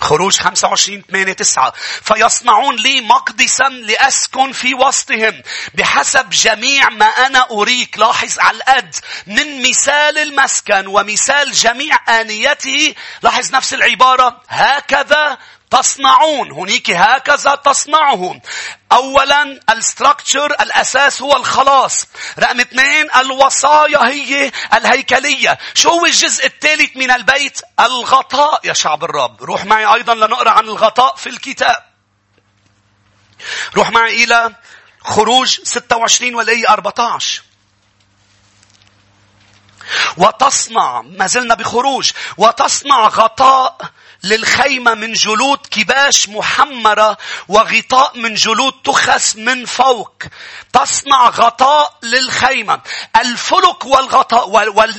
[0.00, 5.42] خروج 25 8 9 فيصنعون لي مقدسا لأسكن في وسطهم
[5.74, 7.98] بحسب جميع ما أنا أريك.
[7.98, 8.94] لاحظ على القد
[9.26, 15.38] من مثال المسكن ومثال جميع آنيته لاحظ نفس العبارة هكذا
[15.70, 18.40] تصنعون هنيك هكذا تصنعه
[18.92, 22.06] اولا الستركتشر الأساس هو الخلاص.
[22.38, 25.58] رقم اثنين الوصايا هي الهيكلية.
[25.74, 29.42] شو هو الجزء الثالث من البيت؟ الغطاء يا شعب الرب.
[29.42, 31.84] روح معي أيضا لنقرأ عن الغطاء في الكتاب.
[33.76, 34.54] روح معي إلى
[35.00, 37.42] خروج 26 والآية 14
[40.16, 42.10] وتصنع ما زلنا بخروج.
[42.36, 43.90] وتصنع غطاء
[44.22, 50.12] للخيمة من جلود كباش محمرة وغطاء من جلود تخس من فوق.
[50.72, 52.80] تصنع غطاء للخيمة.
[53.20, 54.48] الفلك والغطاء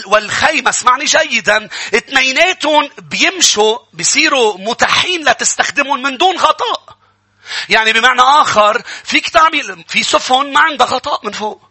[0.07, 6.81] والخيمة اسمعني جيدا اثنيناتهم بيمشوا بيصيروا متاحين لتستخدمهم من دون غطاء.
[7.69, 11.68] يعني بمعنى آخر فيك تعمل في سفن ما عندها غطاء من فوق.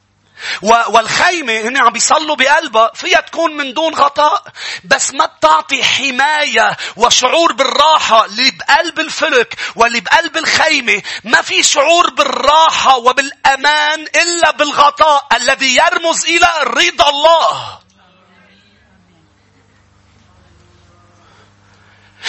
[0.62, 4.44] والخيمة هن عم بيصلوا بقلبها فيها تكون من دون غطاء
[4.84, 11.02] بس ما بتعطي حماية وشعور بالراحة اللي بقلب الفلك واللي بقلب الخيمة.
[11.24, 17.78] ما في شعور بالراحة وبالأمان إلا بالغطاء الذي يرمز إلى رضا الله.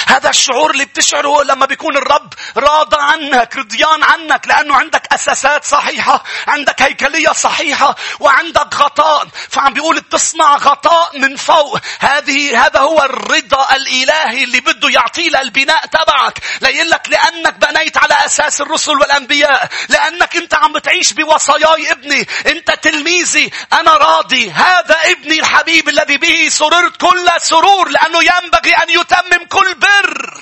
[0.07, 6.23] هذا الشعور اللي بتشعره لما بيكون الرب راضى عنك رضيان عنك لأنه عندك أساسات صحيحة
[6.47, 9.27] عندك هيكلية صحيحة وعندك غطاء.
[9.49, 11.79] فعم بيقول تصنع غطاء من فوق.
[11.99, 16.39] هذه هذا هو الرضا الإلهي اللي بده يعطيه للبناء تبعك.
[16.61, 19.69] لك لأنك بنيت على أساس الرسل والأنبياء.
[19.89, 22.27] لأنك أنت عم بتعيش بوصاياي ابني.
[22.47, 23.51] أنت تلميذي.
[23.73, 24.51] أنا راضي.
[24.51, 29.88] هذا ابني الحبيب الذي به سررت كل سرور لأنه ينبغي أن يتمم كل بر.
[29.99, 30.39] البر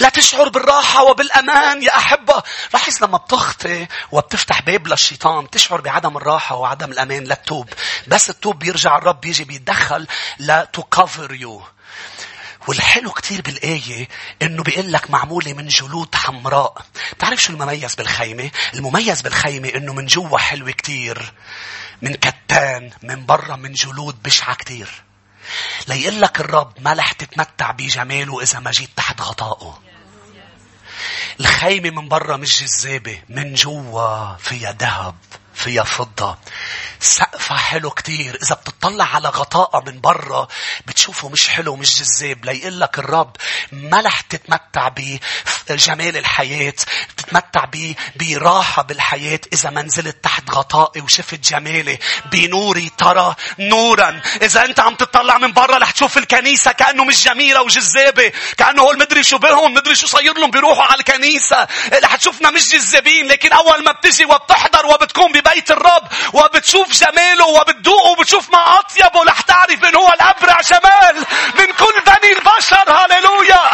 [0.00, 2.42] لا تشعر بالراحة وبالأمان يا أحبة.
[2.74, 7.68] لاحظ لما بتخطي وبتفتح باب للشيطان تشعر بعدم الراحة وعدم الأمان لتتوب.
[8.06, 10.06] بس تتوب بيرجع الرب بيجي بيتدخل
[10.38, 11.62] to cover you.
[12.68, 14.08] والحلو كتير بالآية
[14.42, 16.82] إنه بيقول لك معمولة من جلود حمراء.
[17.12, 21.32] بتعرف شو المميز بالخيمة؟ المميز بالخيمة إنه من جوا حلوة كتير.
[22.02, 25.02] من كتان، من برا من جلود بشعة كتير.
[25.88, 29.82] ليقول لك الرب ما رح تتمتع بجماله إذا ما جيت تحت غطائه.
[31.40, 35.14] الخيمة من برا مش جذابة من جوا فيها ذهب
[35.54, 36.38] فيها فضة.
[37.00, 38.38] سقفها حلو كتير.
[38.42, 40.48] إذا بتطلع على غطاءها من برا
[40.86, 42.44] بتشوفه مش حلو مش جذاب.
[42.44, 43.36] ليقول لك الرب
[43.72, 44.88] ما رح تتمتع
[45.70, 46.74] جمال الحياة
[47.16, 47.64] تتمتع
[48.16, 51.98] براحة بالحياة إذا ما نزلت تحت غطائي وشفت جمالي.
[52.32, 54.20] بنوري ترى نورا.
[54.42, 58.32] إذا أنت عم تطلع من برا رح تشوف الكنيسة كأنه مش جميلة وجذابة.
[58.56, 61.68] كأنه هو مدري شو بهم مدري شو صير لهم بيروحوا على الكنيسة.
[62.04, 68.10] رح تشوفنا مش جذابين لكن أول ما بتجي وبتحضر وبتكون ببيت الرب وبتشوف جماله وبتدوقه
[68.10, 69.24] وبتشوف ما أطيبه.
[69.24, 71.16] رح تعرف من هو الأبرع جمال
[71.54, 72.84] من كل بني البشر.
[72.88, 73.70] هاليلويا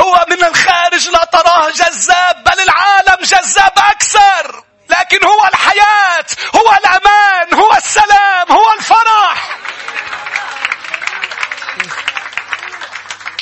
[0.00, 4.62] هو من الخارج لا تراه جذاب بل العالم جذاب أكثر.
[4.88, 9.56] لكن هو الحياة هو الأمان هو السلام هو الفرح.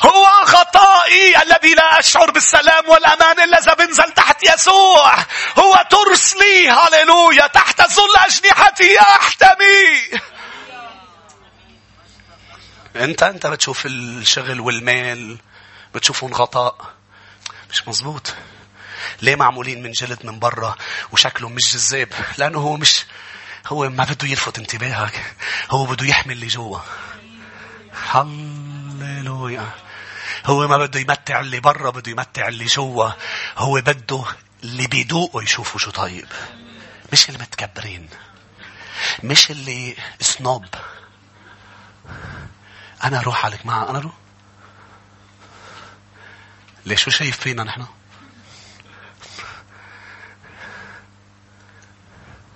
[0.05, 5.15] هو غطائي الذي لا أشعر بالسلام والأمان إلا إذا بنزل تحت يسوع.
[5.59, 10.21] هو ترس لي هاليلويا تحت ظل أجنحته أحتمي.
[12.97, 15.39] أنت أنت بتشوف الشغل والمال
[15.95, 16.77] بتشوفهم غطاء
[17.71, 18.35] مش مزبوط
[19.23, 20.77] ليه معمولين من جلد من برا
[21.13, 23.05] وشكلهم مش جذاب؟ لأنه هو مش
[23.67, 25.35] هو ما بده يلفت انتباهك.
[25.71, 26.79] هو بده يحمي اللي جوا.
[28.11, 29.71] هللويا.
[30.45, 33.11] هو ما بده يمتع اللي برا بده يمتع اللي جوا.
[33.57, 34.25] هو بده
[34.65, 36.29] اللي بيدوقوا يشوفوا شو طيب.
[37.13, 38.09] مش المتكبرين.
[39.25, 40.67] مش اللي سنوب
[43.05, 43.91] أنا أروح عليك معه.
[43.91, 44.13] أنا أروح
[46.87, 47.87] ليش شو شايف فينا نحن؟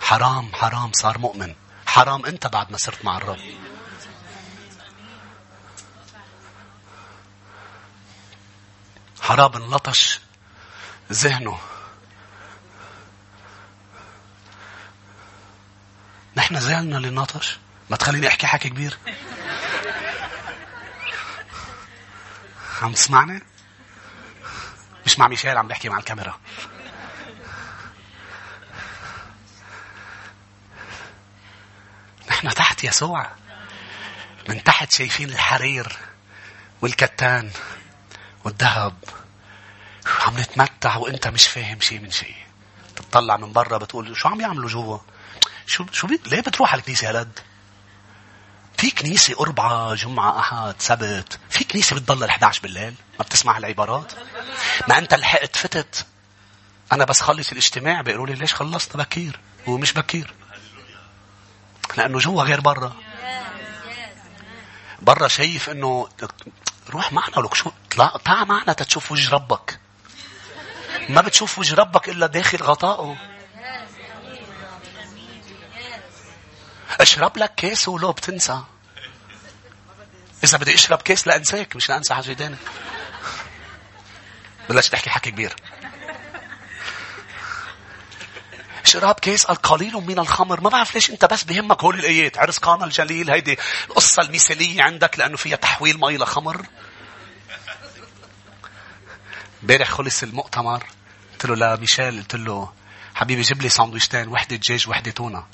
[0.01, 0.93] حرام حرام.
[0.93, 1.55] صار مؤمن.
[1.87, 2.27] حرام.
[2.27, 3.39] انت بعد ما صرت مع الرب.
[9.29, 10.21] حرام انلطش
[11.13, 11.59] ذهنه.
[16.37, 17.11] نحن زعلنا اللي
[17.91, 18.99] ما تخليني أحكي حكي كبير.
[22.83, 23.43] عم تسمعني؟
[25.07, 26.39] مش مع ميشيل عم بحكي مع الكاميرا.
[32.31, 33.31] نحن تحت يسوع.
[34.49, 35.99] من تحت شايفين الحرير
[36.83, 37.51] والكتان
[38.45, 39.18] والذهب.
[40.27, 42.35] عم نتمتع وانت مش فاهم شيء من شيء
[42.97, 44.99] تطلع من برا بتقول شو عم يعملوا جوا؟
[45.67, 46.21] شو شو بي...
[46.27, 47.41] ليه بتروح على الكنيسة هالقد
[48.79, 51.39] في كنيسة أربعة جمعة أحد سبت.
[51.51, 54.13] في كنيسة بتضل ال 11 بالليل ما بتسمع العبارات.
[54.89, 56.07] ما أنت لحقت فتت.
[56.93, 60.35] أنا بس خلص الاجتماع بيقولوا لي ليش خلصت بكير؟ هو مش بكير.
[61.97, 62.97] لأنه جوا غير برا.
[65.03, 66.09] برا شايف إنه
[66.91, 67.71] روح معنا لك شو
[68.27, 69.81] طلع معنا تتشوف وجه ربك.
[71.09, 73.17] ما بتشوف وجه ربك إلا داخل غطائه.
[77.01, 78.63] اشرب لك كاس ولو بتنسى.
[80.45, 82.57] إذا بدي أشرب كاس لأنساك مش لأنسى حاجة ثانية
[84.69, 85.57] بلش تحكي حكي كبير.
[88.85, 90.61] شراب كيس القليل من الخمر.
[90.61, 92.39] ما بعرف ليش أنت بس بهمك هول الآيات.
[92.39, 93.59] عرس قانا الجليل هيدي
[93.91, 96.67] القصة المثالية عندك لأنه فيها تحويل مي لخمر.
[99.63, 100.85] امبارح خلص المؤتمر.
[101.39, 102.73] قلت له لميشيل قلت له
[103.15, 105.45] حبيبي جيب لي ساندويشتين وحدة دجاج وحدة تونة.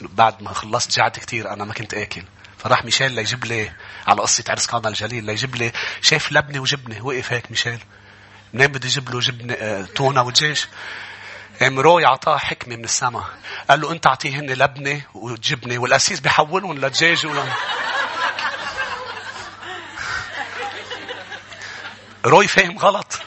[0.00, 2.22] بعد ما خلصت جعت كتير أنا ما كنت آكل.
[2.58, 3.72] فراح ميشيل ليجيب لي
[4.06, 7.06] على قصة عرس قانا الجليل ليجيب لي شاف لبنة وجبنة.
[7.06, 7.78] وقف هيك ميشيل.
[8.54, 10.66] منين بدي أجيب له جبنة آه تونة ودجاج؟
[11.62, 13.24] امروي عطاه حكمة من السماء
[13.70, 17.44] قال له أنت اعطيهن لبنة وجبنة والاسيس بيحولهم لدجاج ولا
[22.26, 23.20] روي فاهم غلط.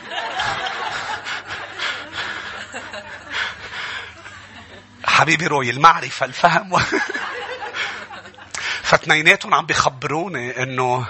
[5.20, 6.80] حبيبي روي المعرفة الفهم و...
[8.84, 11.08] فتنيناتهم عم بيخبروني إنه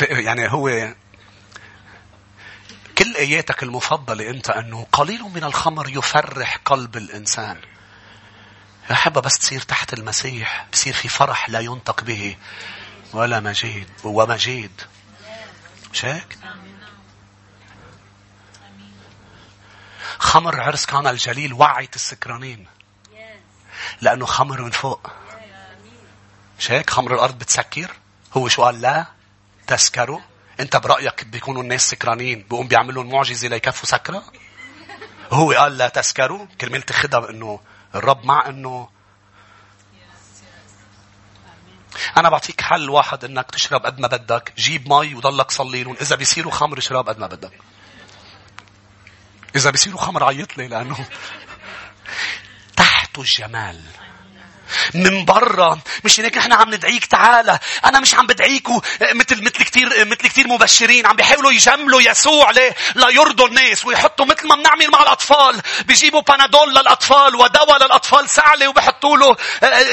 [0.00, 0.94] يعني هو
[2.98, 7.60] كل آياتك المفضلة أنت إنه قليل من الخمر يفرح قلب الإنسان.
[8.90, 12.36] يا حبة بس تصير تحت المسيح بصير في فرح لا ينطق به
[13.12, 14.82] ولا مجيد ومجيد.
[15.92, 16.38] مش هيك؟
[20.22, 22.66] خمر عرس كان الجليل وعيت السكرانين.
[24.00, 25.10] لأنه خمر من فوق.
[26.58, 27.90] مش هيك؟ خمر الأرض بتسكر.
[28.32, 29.06] هو شو قال لا.
[29.66, 30.20] تسكروا.
[30.60, 34.24] أنت برأيك بيكونوا الناس سكرانين بيقوم بيعملوا معجزة ليكفوا سكرة؟
[35.32, 36.46] هو قال لا تسكروا.
[36.60, 37.60] كلمة تاخذها إنه
[37.94, 38.88] الرب مع إنه
[42.16, 44.52] أنا بعطيك حل واحد إنك تشرب قد ما بدك.
[44.56, 47.52] جيب مي وضلك صلي لهم إذا بيصيروا خمر اشرب قد ما بدك.
[49.56, 51.06] إذا بيصيروا خمر عيط لي لأنه
[52.76, 53.80] تحته الجمال.
[54.94, 55.78] من برا.
[56.04, 57.58] مش هيك نحن عم ندعيك تعالى.
[57.84, 58.80] أنا مش عم بدعيكوا
[59.12, 61.06] مثل مثل كثير مثل كثير مبشرين.
[61.06, 65.60] عم بيحاولوا يجملوا يسوع ليه لا يرضوا الناس ويحطوا مثل ما بنعمل مع الأطفال.
[65.84, 69.36] بيجيبوا بنادول للأطفال ودواء للأطفال سعلة وبيحطوا له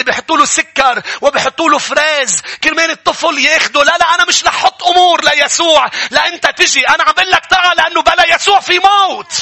[0.04, 4.84] بيحطوا له سكر وبيحطوا له فريز كرمال الطفل ياخده لا لا أنا مش رح أحط
[4.84, 5.90] أمور ليسوع.
[6.12, 6.88] لا أنت تجي.
[6.90, 9.34] أنا عم بقول لك تعال لأنه بلا يسوع في موت.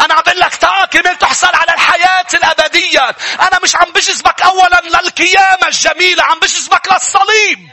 [0.00, 3.16] أنا عم بقول لك تعال كرمال تحصل على الحياة الأبدية.
[3.40, 7.70] أنا مش عم بجذبك أولا للقيامة الجميلة عم بجذبك للصليب.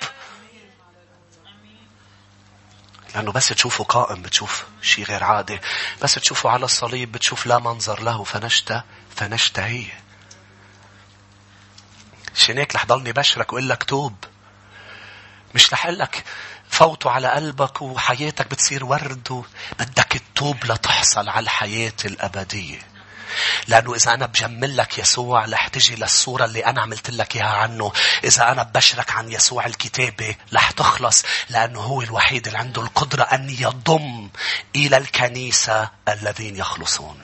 [3.16, 5.60] لأنه بس تشوفه قائم بتشوف شيء غير عادي.
[6.02, 8.82] بس تشوفه على الصليب بتشوف لا منظر له فنشت
[9.16, 9.86] فنشتهي
[12.36, 14.16] عشان هيك رح ضلني بشرك وإقول لك توب.
[15.56, 16.24] مش رح لك
[16.70, 19.44] فوتوا على قلبك وحياتك بتصير ورد
[19.80, 22.80] بدك تتوب لتحصل على الحياة الأبدية
[23.68, 27.92] لأنه إذا أنا بجمل لك يسوع رح تجي للصورة اللي أنا عملت لك إياها عنه.
[28.24, 33.50] إذا أنا ببشرك عن يسوع الكتابة رح تخلص لأنه هو الوحيد اللي عنده القدرة أن
[33.50, 34.30] يضم
[34.76, 37.22] إلى الكنيسة الذين يخلصون.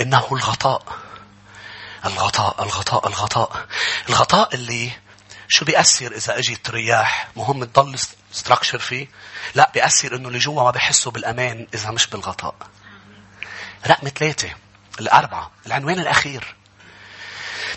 [0.00, 0.82] إنه الغطاء.
[2.04, 3.66] الغطاء الغطاء الغطاء
[4.08, 4.90] الغطاء اللي
[5.48, 7.98] شو بيأثر إذا أجت رياح؟ مهم تضل
[8.32, 9.08] structure فيه؟
[9.54, 12.54] لا بيأثر إنه اللي جوا ما بيحسوا بالأمان إذا مش بالغطاء.
[13.86, 14.50] رقم ثلاثة
[15.00, 16.54] الأربعة العنوان الأخير.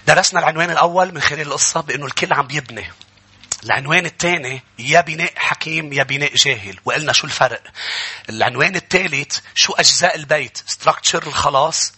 [0.07, 2.91] درسنا العنوان الأول من خلال القصة بأنه الكل عم بيبني.
[3.63, 6.79] العنوان الثاني يا بناء حكيم يا بناء جاهل.
[6.85, 7.63] وقلنا شو الفرق؟
[8.29, 11.93] العنوان الثالث شو أجزاء البيت؟ structure الخلاص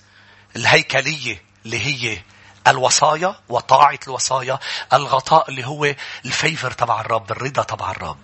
[0.56, 2.22] الهيكلية اللي هي
[2.68, 4.60] الوصايا وطاعة الوصايا
[4.94, 5.96] الغطاء اللي هو
[6.26, 8.20] الفيفر تبع الرب الرضا تبع الرب.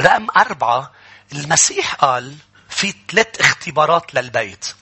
[0.00, 0.92] رقم أربعة
[1.32, 2.36] المسيح قال
[2.68, 4.74] في ثلاث اختبارات للبيت.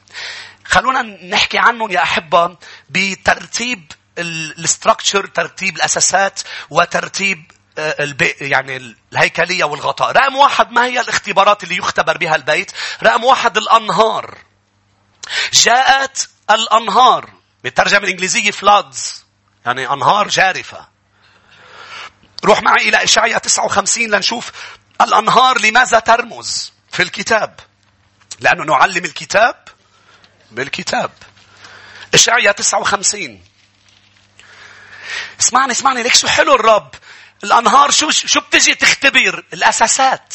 [0.65, 2.57] خلونا نحكي عنهم يا أحبة
[2.91, 6.41] بترتيب الاستراكشر ترتيب الأساسات
[6.71, 10.13] وترتيب آه، يعني الهيكلية والغطاء.
[10.13, 12.73] رقم واحد ما هي الاختبارات اللي يختبر بها البيت؟
[13.03, 14.39] رقم واحد الأنهار.
[15.53, 17.39] جاءت الأنهار.
[17.65, 18.97] بالترجمة الإنجليزية floods
[19.67, 20.87] يعني أنهار جارفة.
[22.45, 24.53] روح معي إلى إشعياء 59 لنشوف
[25.01, 27.61] الأنهار لماذا ترمز في الكتاب.
[28.41, 29.69] لأنه نعلم الكتاب
[30.51, 31.11] بالكتاب.
[32.15, 33.45] إشعياء 59
[35.41, 36.95] اسمعني اسمعني ليك شو حلو الرب.
[37.45, 40.35] الأنهار شو شو بتجي تختبر الأساسات.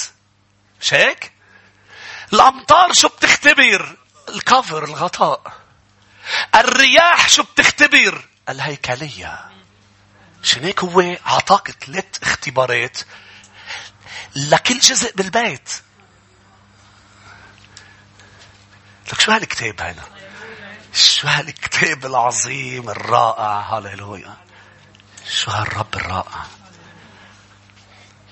[0.82, 1.32] مش هيك؟
[2.34, 3.96] الأمطار شو بتختبر
[4.30, 5.65] الكفر الغطاء.
[6.56, 9.46] الرياح شو بتختبر الهيكلية.
[10.44, 12.98] عشان هيك هو أعطاك ثلاث اختبارات
[14.36, 15.70] لكل جزء بالبيت.
[19.14, 20.04] لك شو هالكتاب هذا
[20.94, 24.38] شو هالكتاب العظيم الرائع هاليلويا
[25.30, 26.46] شو هالرب الرائع؟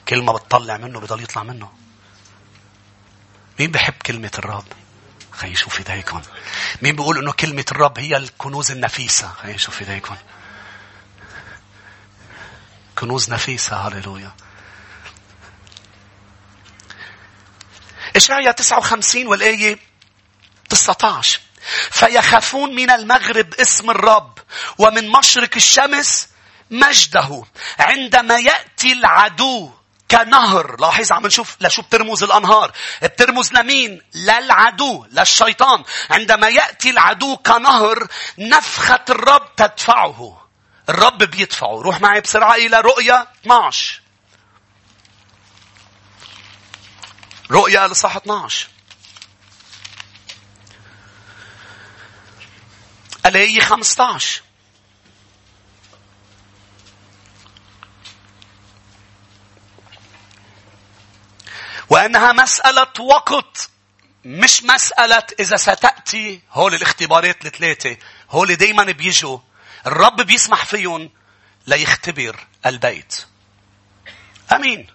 [0.08, 1.72] كل ما بتطلع منه بضل يطلع منه.
[3.60, 4.66] مين بحب كلمة الرب؟
[5.38, 6.22] خلي شوف ايديكم
[6.82, 10.16] مين بيقول إنه كلمة الرب هي الكنوز النفيسة؟ خلي شوف ايديكم
[12.96, 14.32] كنوز نفيسة هاليلويا
[18.16, 19.80] إشعيا 59 والآية
[20.70, 21.40] 19
[21.92, 24.40] فيخافون من المغرب اسم الرب
[24.78, 26.28] ومن مشرق الشمس
[26.72, 27.44] مجده
[27.80, 29.72] عندما يأتي العدو.
[30.14, 30.82] كنهر.
[30.82, 32.72] لاحظ عم نشوف لشو بترمز الأنهار.
[33.04, 35.84] بترمز لمين؟ للعدو للشيطان.
[36.10, 38.08] عندما يأتي العدو كنهر
[38.38, 40.48] نفخة الرب تدفعه.
[40.90, 41.82] الرب بيدفعه.
[41.82, 44.02] روح معي بسرعة إلى رؤيا 12
[47.52, 48.68] رؤيا لصح 12
[53.26, 54.42] الآية 15
[62.14, 63.70] وأنها مسألة وقت
[64.26, 67.98] مش مسألة إذا ستأتي هول الاختبارات الثلاثة.
[68.30, 69.40] هول دايما بيجوا.
[69.88, 71.10] الرب بيسمح فيهم
[71.68, 73.26] ليختبر البيت.
[74.52, 74.88] أمين.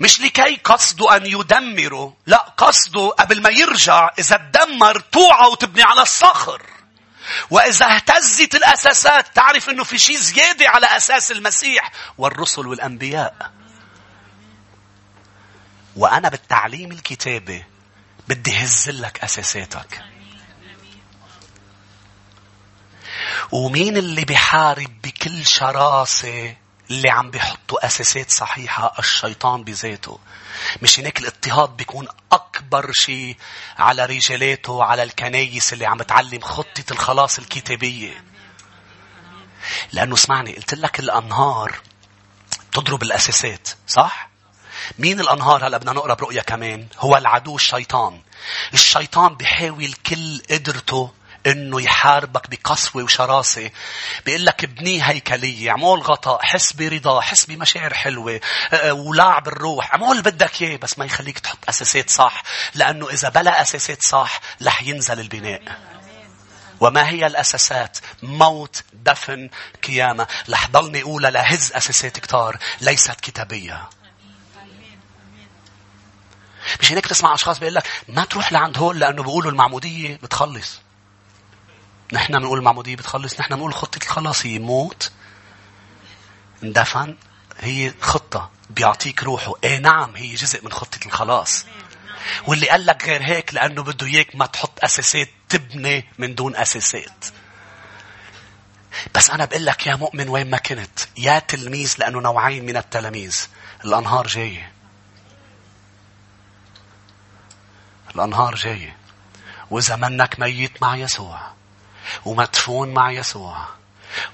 [0.00, 6.02] مش لكي قصده أن يدمروا لا قصده قبل ما يرجع إذا تدمر توعى وتبني على
[6.02, 6.62] الصخر.
[7.50, 13.61] وإذا اهتزت الأساسات تعرف أنه في شيء زيادة على أساس المسيح والرسل والأنبياء.
[15.96, 17.64] وأنا بالتعليم الكتابي
[18.28, 20.04] بدي هز لك أساساتك.
[23.52, 26.56] ومين اللي بيحارب بكل شراسة
[26.90, 30.18] اللي عم بيحطوا أساسات صحيحة الشيطان بذاته.
[30.82, 33.36] مش هناك الاضطهاد بيكون أكبر شيء
[33.78, 38.24] على رجالاته على الكنايس اللي عم بتعلم خطة الخلاص الكتابية.
[39.92, 41.80] لأنه اسمعني قلت لك الأنهار
[42.72, 44.31] تضرب الأساسات صح؟
[44.98, 48.20] مين الأنهار هلأ بدنا نقرأ برؤية كمان هو العدو الشيطان
[48.74, 51.10] الشيطان بيحاول كل قدرته
[51.46, 53.70] إنه يحاربك بقسوة وشراسة
[54.26, 58.40] بيقول لك ابني هيكلية اعمل غطاء حس برضا حس بمشاعر حلوة
[58.72, 62.42] أه، أه، ولعب الروح اعمل اللي بدك إياه بس ما يخليك تحط أساسات صح
[62.74, 65.62] لأنه إذا بلا أساسات صح رح ينزل البناء
[66.82, 69.50] وما هي الأساسات؟ موت، دفن،
[69.88, 70.26] قيامة.
[70.50, 73.88] رح ضلني أقولها لهز أساسات كتار ليست كتابية.
[76.80, 80.80] مش هيك تسمع أشخاص بيقول لك ما تروح لعند هول لأنه بيقولوا المعمودية بتخلص.
[82.12, 85.10] نحن بنقول المعمودية بتخلص نحن بنقول خطة الخلاص هي موت.
[86.62, 87.16] اندفن
[87.60, 89.52] هي خطة بيعطيك روحه.
[89.64, 91.66] إيه نعم هي جزء من خطة الخلاص.
[92.46, 97.24] واللي قال لك غير هيك لأنه بده إياك ما تحط أساسات تبني من دون أساسات.
[99.14, 103.46] بس أنا بقول لك يا مؤمن وين ما كنت يا تلميذ لأنه نوعين من التلاميذ.
[103.84, 104.72] الأنهار جاية.
[108.14, 108.96] الأنهار جاية.
[109.70, 111.52] وإذا منك ميت مع يسوع.
[112.24, 113.68] ومدفون مع يسوع.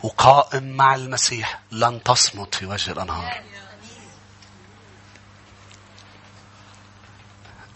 [0.03, 1.61] وقائم مع المسيح.
[1.73, 3.43] لن تصمت في وجه الأنهار.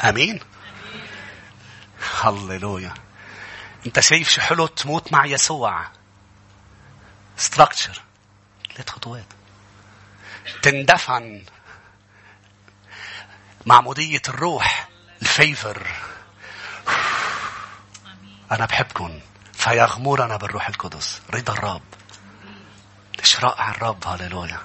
[0.05, 0.41] أمين.
[2.21, 2.95] هللويا.
[3.87, 5.87] انت شايف شو حلو تموت مع يسوع.
[7.37, 8.03] ستراكشر
[8.75, 9.27] ثلاث خطوات.
[10.63, 11.45] تندفن.
[13.67, 14.92] معمودية الروح.
[15.23, 15.87] الفيفر.
[18.53, 19.21] أنا بحبكم
[19.53, 21.21] فيغمرنا بالروح القدس.
[21.35, 21.83] رضا الرب.
[23.21, 24.07] إيش رائع الرب.
[24.07, 24.59] هللويا.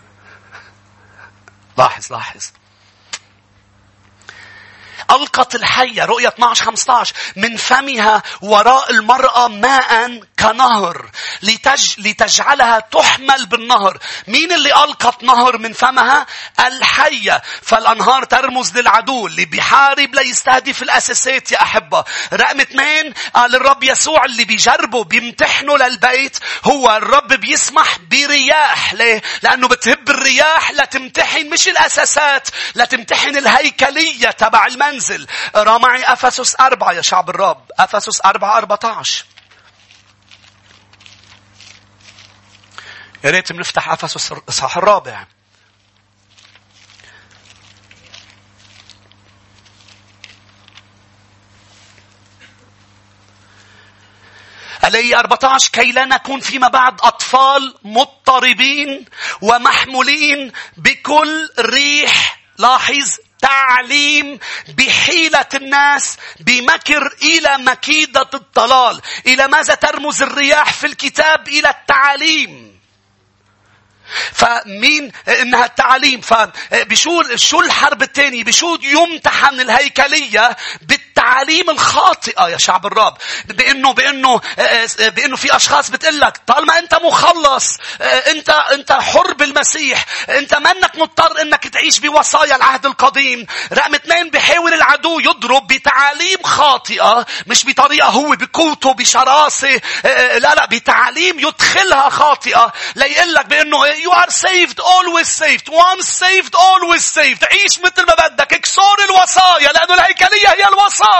[1.77, 2.45] لاحظ لاحظ.
[5.11, 6.05] ألقت الحية.
[6.05, 11.09] رؤية 12 15 من فمها وراء المرأة ماء كنهر.
[11.41, 11.99] لتج...
[11.99, 13.97] لتجعلها تحمل بالنهر.
[14.27, 16.25] مين اللي ألقت نهر من فمها؟
[16.59, 17.41] الحية.
[17.61, 19.27] فالأنهار ترمز للعدو.
[19.27, 22.03] اللي بيحارب ليستهدف الأساسات يا أحبة.
[22.33, 28.93] رقم اثنين قال الرب يسوع اللي بيجربه بيمتحنه للبيت هو الرب بيسمح برياح.
[28.93, 35.27] ليه؟ لأنه بتهب الرياح لتمتحن مش الأساسات لتمتحن الهيكلية تبع المنزل.
[35.55, 37.71] اقرا معي أفسس أربعة يا شعب الرب.
[37.79, 39.25] أفسس أربعة أربعة عشر.
[43.23, 45.25] يا ريت بنفتح افسس الاصحاح الرابع.
[54.83, 59.05] علي 14 كي لا نكون فيما بعد أطفال مضطربين
[59.41, 69.01] ومحمولين بكل ريح لاحظ تعليم بحيلة الناس بمكر إلى مكيدة الضلال.
[69.27, 72.66] إلى ماذا ترمز الرياح في الكتاب؟ إلى التعليم.
[74.33, 80.57] فمين إنها التعليم؟ فبشو شو الحرب الثانية بشو يمتحن الهيكلية
[81.27, 84.41] بالتعاليم الخاطئة يا شعب الرب بانه بإنه
[84.99, 91.41] بإنه في أشخاص بتقول لك طالما أنت مخلص انت أنت حر بالمسيح أنت منك مضطر
[91.41, 93.45] إنك تعيش بوصايا العهد القديم.
[93.73, 101.39] رقم اثنين بحاول العدو يضرب بتعاليم خاطئة مش بطريقة هو بقوته بشراسة لا لا بتعاليم
[101.39, 102.73] يدخلها خاطئة.
[102.95, 105.69] ليقول لك بإنه you are saved always saved.
[105.69, 107.43] Once saved always saved.
[107.51, 108.53] عيش مثل ما بدك.
[108.53, 111.16] اكسر الوصايا لأنه الهيكلية هي الوصايا.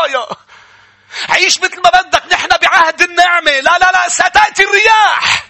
[1.29, 3.51] عيش مثل ما بدك نحن بعهد النعمة.
[3.51, 5.47] لا لا لا ستأتي الرياح.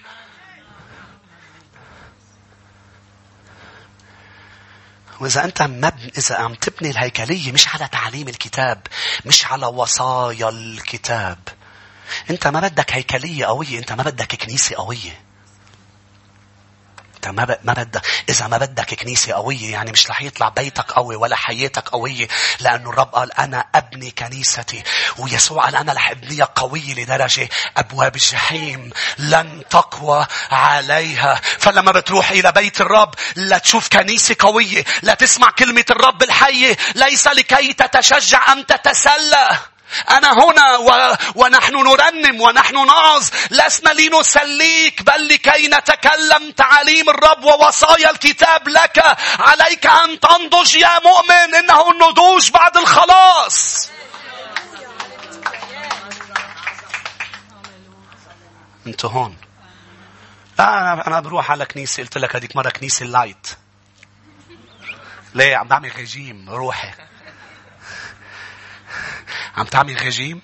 [5.19, 8.87] وإذا أنت مبني إذا عم تبني الهيكلية مش على تعليم الكتاب
[9.25, 11.39] مش على وصايا الكتاب.
[12.29, 15.26] أنت ما بدك هيكلية قوية أنت ما بدك كنيسة قوية.
[17.31, 21.35] ما ما بدك إذا ما بدك كنيسة قوية يعني مش رح يطلع بيتك قوي ولا
[21.35, 22.27] حياتك قوية
[22.59, 24.83] لأنه الرب قال أنا أبني كنيستي
[25.17, 31.41] ويسوع قال أنا رح أبنيها قوية لدرجة أبواب الجحيم لن تقوى عليها.
[31.59, 37.27] فلما بتروح إلى بيت الرب لا تشوف كنيسة قوية لا تسمع كلمة الرب الحية ليس
[37.27, 39.49] لكي تتشجع أم تتسلى.
[40.09, 41.15] أنا هنا و...
[41.35, 43.29] ونحن نرنم ونحن نعظ.
[43.51, 49.17] لسنا لنسليك بل لكي نتكلم تعاليم الرب ووصايا الكتاب لك.
[49.39, 53.89] عليك أن تنضج يا مؤمن إنه النضوج بعد الخلاص.
[58.87, 59.37] أنت هون.
[60.59, 63.47] أنا أنا بروح على كنيسة قلت لك هذيك مرة كنيسة اللايت
[65.33, 67.06] ليه؟ عم بعمل رجيم روحي.
[69.57, 70.41] عم تعمل رجيم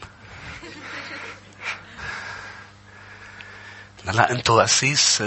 [4.05, 5.23] لا لا أنتوا قسيس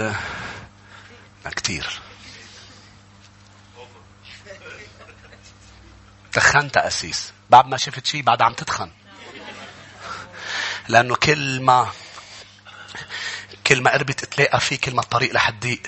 [1.55, 2.01] كتير.
[6.31, 8.91] تخنت أسيس بعد ما شفت شيء بعد عم تتخن.
[10.87, 11.91] لأنه كل ما
[13.67, 15.81] كل ما قربت تلاقى فيه كل ما الطريق رح تضيق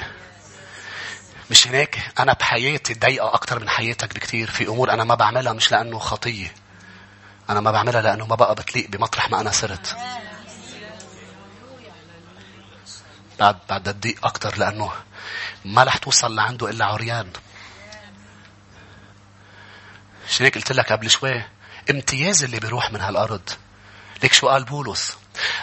[1.52, 4.52] مش هناك أنا بحياتي ضيقة أكتر من حياتك بكتير.
[4.52, 6.54] في أمور أنا ما بعملها مش لأنه خطية.
[7.50, 9.98] أنا ما بعملها لأنه ما بقى بتليق بمطرح ما أنا صرت.
[13.40, 14.92] بعد بعد تضيق أكتر لأنه
[15.66, 17.32] ما رح توصل لعنده إلا عريان.
[20.28, 21.44] عشان هيك قلت لك قبل شوي؟
[21.90, 23.50] امتياز اللي بيروح من هالأرض.
[24.24, 25.18] ليك شو قال بولس؟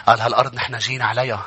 [0.07, 1.45] قال هالأرض نحن جينا عليها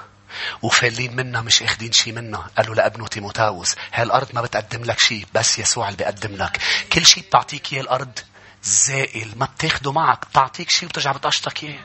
[0.62, 5.58] وفالين منا مش أخدين شيء منا قالوا لابنه تيموتاوس هالأرض ما بتقدم لك شيء بس
[5.58, 6.58] يسوع اللي بيقدم لك.
[6.92, 8.18] كل شيء بتعطيك إياه الأرض.
[8.62, 11.84] زائل ما بتاخده معك بتعطيك شيء وترجع بتقشطك إياه.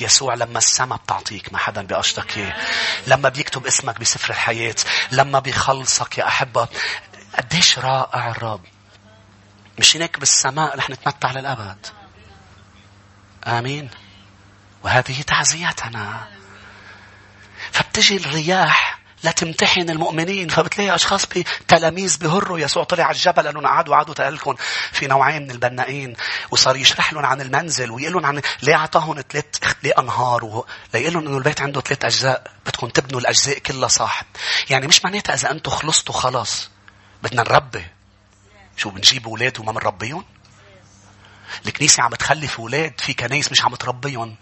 [0.00, 2.56] يسوع لما السما بتعطيك ما حدا بيقشطك إياه.
[3.06, 4.76] لما بيكتب اسمك بسفر الحياة
[5.12, 6.68] لما بيخلصك يا أحبة
[7.38, 8.64] قديش رائع الرب.
[9.78, 11.86] مش هناك بالسماء رح نتمتع للأبد.
[13.46, 13.90] آمين.
[14.82, 16.28] وهذه تعزيتنا.
[17.72, 20.48] فبتجي الرياح لتمتحن المؤمنين.
[20.48, 21.26] فبتلاقي أشخاص
[21.68, 22.58] تلاميذ بهروا.
[22.58, 24.54] يسوع طلع على الجبل قالوا قعدوا قعدوا تقلكم
[24.92, 26.14] في نوعين من البنائين.
[26.50, 29.46] وصار يشرح لهم عن المنزل ويقول لهم عن ليه أعطاهم ثلاث
[29.82, 30.64] ليه أنهار.
[30.94, 32.50] ليقول لهم إنه البيت عنده ثلاث أجزاء.
[32.66, 34.22] بدكم تبنوا الأجزاء كلها صح
[34.70, 36.70] يعني مش معناتها إذا أنتم خلصتوا خلاص.
[37.22, 37.86] بدنا نربي.
[38.76, 40.24] شو بنجيب أولاد وما بنربيهم؟
[41.66, 43.00] الكنيسة عم تخلف أولاد.
[43.00, 44.36] في كنايس مش عم تربيهم.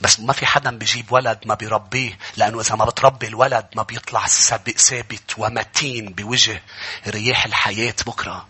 [0.00, 4.26] بس ما في حدا بيجيب ولد ما بيربيه لأنه إذا ما بتربي الولد ما بيطلع
[4.26, 6.62] ثابت ومتين بوجه
[7.06, 8.46] رياح الحياة بكرة.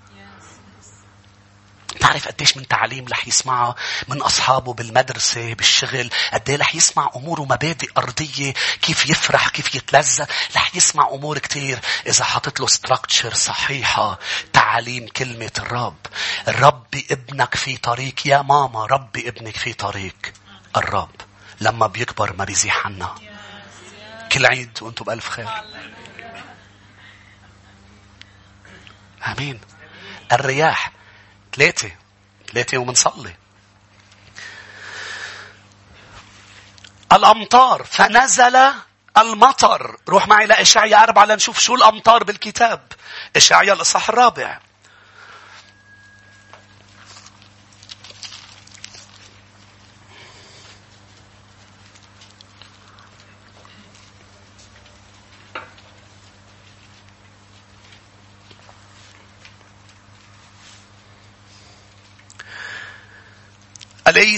[2.00, 3.74] تعرف قديش من تعليم رح يسمعها
[4.08, 10.24] من أصحابه بالمدرسة بالشغل قد رح يسمع أمور ومبادئ أرضية كيف يفرح كيف يتلذذ.
[10.56, 11.78] رح يسمع أمور كتير.
[12.06, 14.18] إذا حطت له ستراكتشر صحيحة
[14.52, 16.06] تعليم كلمة الرب.
[16.48, 18.26] ربي ابنك في طريق.
[18.26, 20.16] يا ماما ربي ابنك في طريق.
[20.76, 21.25] الرب.
[21.60, 23.14] لما بيكبر ما بيزيح عنا.
[24.32, 25.48] كل عيد وأنتم بألف خير.
[29.26, 29.60] آمين.
[30.32, 30.92] الرياح
[31.56, 31.90] ثلاثة
[32.52, 33.36] ثلاثة ومنصلي
[37.12, 38.72] الأمطار فنزل
[39.18, 39.96] المطر.
[40.08, 42.92] روح معي لإشعيا أربعة لنشوف شو الأمطار بالكتاب.
[43.36, 44.60] إشعيا الإصحاح الرابع.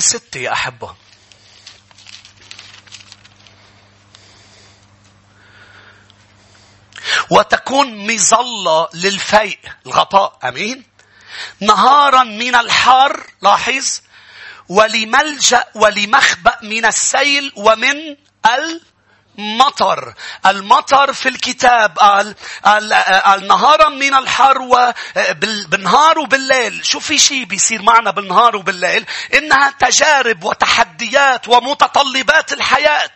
[0.00, 0.94] ستة يا أحبة.
[7.30, 10.84] وتكون مظلة للفيء الغطاء أمين.
[11.60, 14.00] نهارا من الحار لاحظ.
[14.68, 18.80] ولملجأ ولمخبأ من السيل ومن ال
[19.38, 20.14] مطر.
[20.46, 22.34] المطر في الكتاب قال,
[22.64, 24.58] قال, نهارا من الحر
[25.68, 26.86] بالنهار وبالليل.
[26.86, 33.10] شو في شيء بيصير معنا بالنهار وبالليل؟ إنها تجارب وتحديات ومتطلبات الحياة.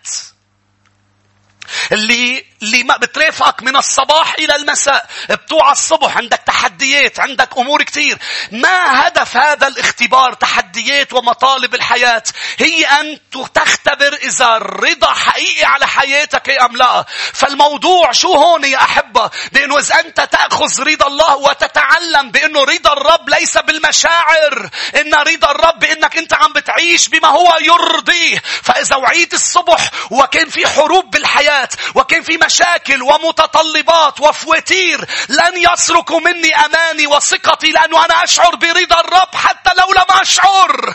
[1.93, 8.19] اللي اللي ما بترافقك من الصباح إلى المساء؟ بتوع الصبح عندك تحديات عندك أمور كثير
[8.53, 12.23] ما هدف هذا الاختبار تحديات ومطالب الحياة؟
[12.59, 13.19] هي أن
[13.55, 17.05] تختبر إذا الرضا حقيقي على حياتك أم لا.
[17.33, 23.29] فالموضوع شو هون يا أحبة؟ بأنه إذا أنت تأخذ رضا الله وتتعلم بأنه رضا الرب
[23.29, 24.71] ليس بالمشاعر.
[25.01, 28.43] إن رضا الرب بأنك أنت عم بتعيش بما هو يرضيه.
[28.63, 36.55] فإذا وعيت الصبح وكان في حروب بالحياة وكان في مشاكل ومتطلبات وفواتير لن يسرقوا مني
[36.57, 40.95] أماني وثقتي لأنه أنا أشعر برضا الرب حتى لو لم أشعر.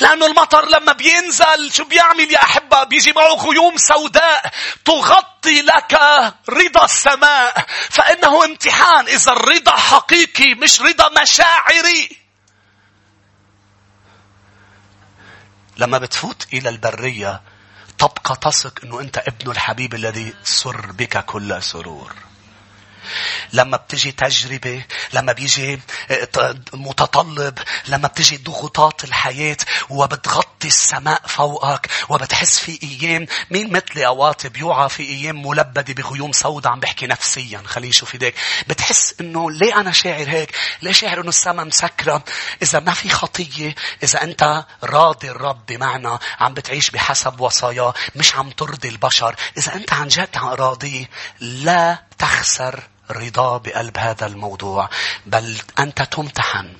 [0.00, 4.52] لأنه المطر لما بينزل شو بيعمل يا أحبة؟ بيجي معه غيوم سوداء
[4.84, 5.98] تغطي لك
[6.48, 9.08] رضا السماء فإنه امتحان.
[9.08, 12.16] إذا الرضا حقيقي مش رضا مشاعري.
[15.76, 17.40] لما بتفوت إلى البرية
[18.00, 22.29] تبقى تثق أنه أنت ابن الحبيب الذي سر بك كل سرور.
[23.52, 25.80] لما بتجي تجربة لما بيجي
[26.10, 27.58] آه، متطلب
[27.88, 29.56] لما بتجي ضغوطات الحياة
[29.90, 36.72] وبتغطي السماء فوقك وبتحس في أيام مين مثلي أوقات بيوعى في أيام ملبدة بغيوم سوداء
[36.72, 38.34] عم بحكي نفسيا خليني شوف إيديك.
[38.68, 42.24] بتحس إنه ليه أنا شاعر هيك؟ ليه شاعر إنه السماء مسكرة؟
[42.62, 48.50] إذا ما في خطية إذا أنت راضي الرب بمعنى عم بتعيش بحسب وصاياه مش عم
[48.50, 49.34] ترضي البشر.
[49.58, 51.08] إذا أنت عن جد راضي
[51.40, 54.88] لا تخسر رضا بقلب هذا الموضوع
[55.26, 56.76] بل أنت تمتحن.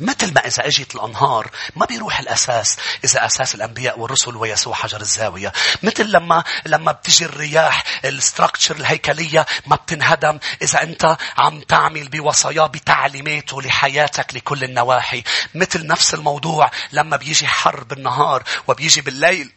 [0.00, 2.76] مثل ما إذا أجت الأنهار ما بيروح الأساس.
[3.04, 5.52] إذا أساس الأنبياء والرسل ويسوع حجر الزاوية.
[5.82, 10.38] مثل لما لما بتجي الرياح الستركتشر الهيكلية ما بتنهدم.
[10.62, 15.22] إذا أنت عم تعمل بوصاياه بتعليماته لحياتك لكل النواحي.
[15.54, 19.52] مثل نفس الموضوع لما بيجي حر بالنهار وبيجي بالليل.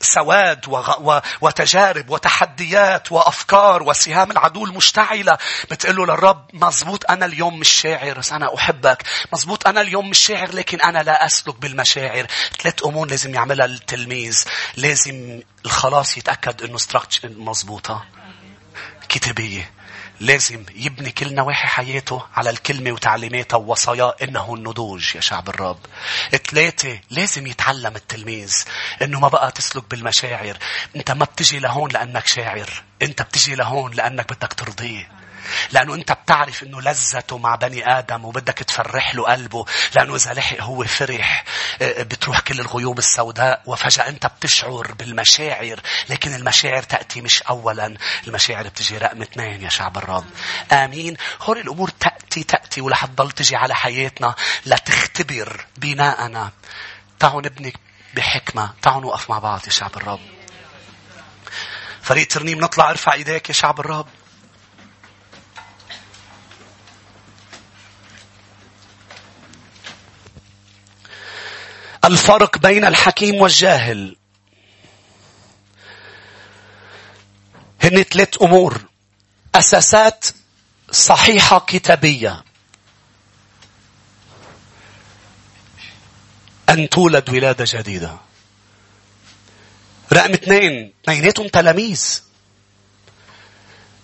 [0.00, 0.64] سواد
[1.40, 5.38] وتجارب وتحديات وأفكار وسهام العدو المشتعلة.
[5.70, 9.02] بتقول له للرب مزبوط أنا اليوم مش شاعر بس أنا أحبك.
[9.32, 12.26] مزبوط أنا اليوم مش شاعر لكن أنا لا أسلك بالمشاعر.
[12.62, 14.44] ثلاث أمور لازم يعملها التلميذ.
[14.76, 16.78] لازم الخلاص يتأكد أنه
[17.24, 18.04] مزبوطة
[19.08, 19.73] كتابية.
[20.20, 25.78] لازم يبني كل نواحي حياته على الكلمة وتعليماتها ووصاياه إنه النضوج يا شعب الرب.
[26.50, 28.64] ثلاثة لازم يتعلم التلميذ
[29.02, 30.56] إنه ما بقى تسلك بالمشاعر.
[30.96, 32.70] أنت ما بتجي لهون لأنك شاعر.
[33.02, 35.23] أنت بتجي لهون لأنك بدك ترضيه.
[35.72, 39.64] لأنه أنت بتعرف أنه لذته مع بني آدم وبدك تفرح له قلبه
[39.94, 41.44] لأنه إذا لحق هو فرح
[41.82, 45.80] آه، بتروح كل الغيوم السوداء وفجأة أنت بتشعر بالمشاعر
[46.10, 50.24] لكن المشاعر تأتي مش أولا المشاعر بتجي رقم اثنين يا شعب الرب.
[50.72, 51.16] آمين.
[51.42, 54.34] هول الأمور تأتي تأتي ولح تضل تجي على حياتنا
[54.66, 56.50] لتختبر بناءنا.
[57.18, 57.74] تعالوا نبني
[58.14, 58.70] بحكمة.
[58.82, 60.20] تعالوا نوقف مع بعض يا شعب الرب.
[62.02, 64.06] فريق ترنيم نطلع ارفع ايديك يا شعب الرب.
[72.04, 74.16] الفرق بين الحكيم والجاهل.
[77.82, 78.80] هن ثلاث أمور.
[79.54, 80.24] أساسات
[80.90, 82.44] صحيحة كتابية.
[86.68, 88.16] أن تولد ولادة جديدة.
[90.12, 92.22] رقم اثنين اثنيناتهم تلاميذ.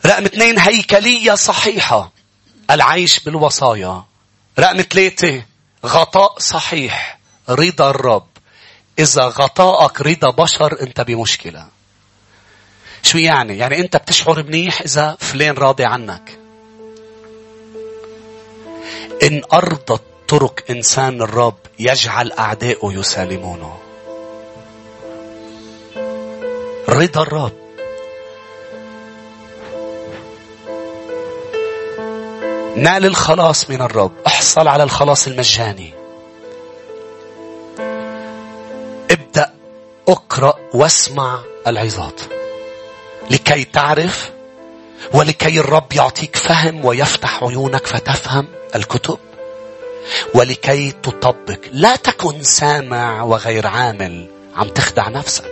[0.07, 2.12] رقم اثنين هيكلية صحيحة.
[2.70, 4.05] العيش بالوصايا.
[4.59, 5.42] رقم ثلاثة
[5.86, 7.19] غطاء صحيح.
[7.49, 8.26] رضا الرب
[8.99, 11.66] إذا غطاءك رضا بشر أنت بمشكلة.
[13.03, 16.38] شو يعني؟ يعني أنت بتشعر منيح إذا فلان راضي عنك.
[19.22, 23.78] إن أرضت طرق إنسان الرب يجعل أعدائه يسالمونه.
[26.88, 27.53] رضا الرب.
[32.76, 34.12] نال الخلاص من الرب.
[34.26, 35.99] احصل على الخلاص المجاني.
[40.11, 42.20] اقرأ واسمع العظات.
[43.30, 44.30] لكي تعرف
[45.14, 49.18] ولكي الرب يعطيك فهم ويفتح عيونك فتفهم الكتب
[50.34, 51.58] ولكي تطبق.
[51.72, 55.50] لا تكن سامع وغير عامل عم تخدع نفسك.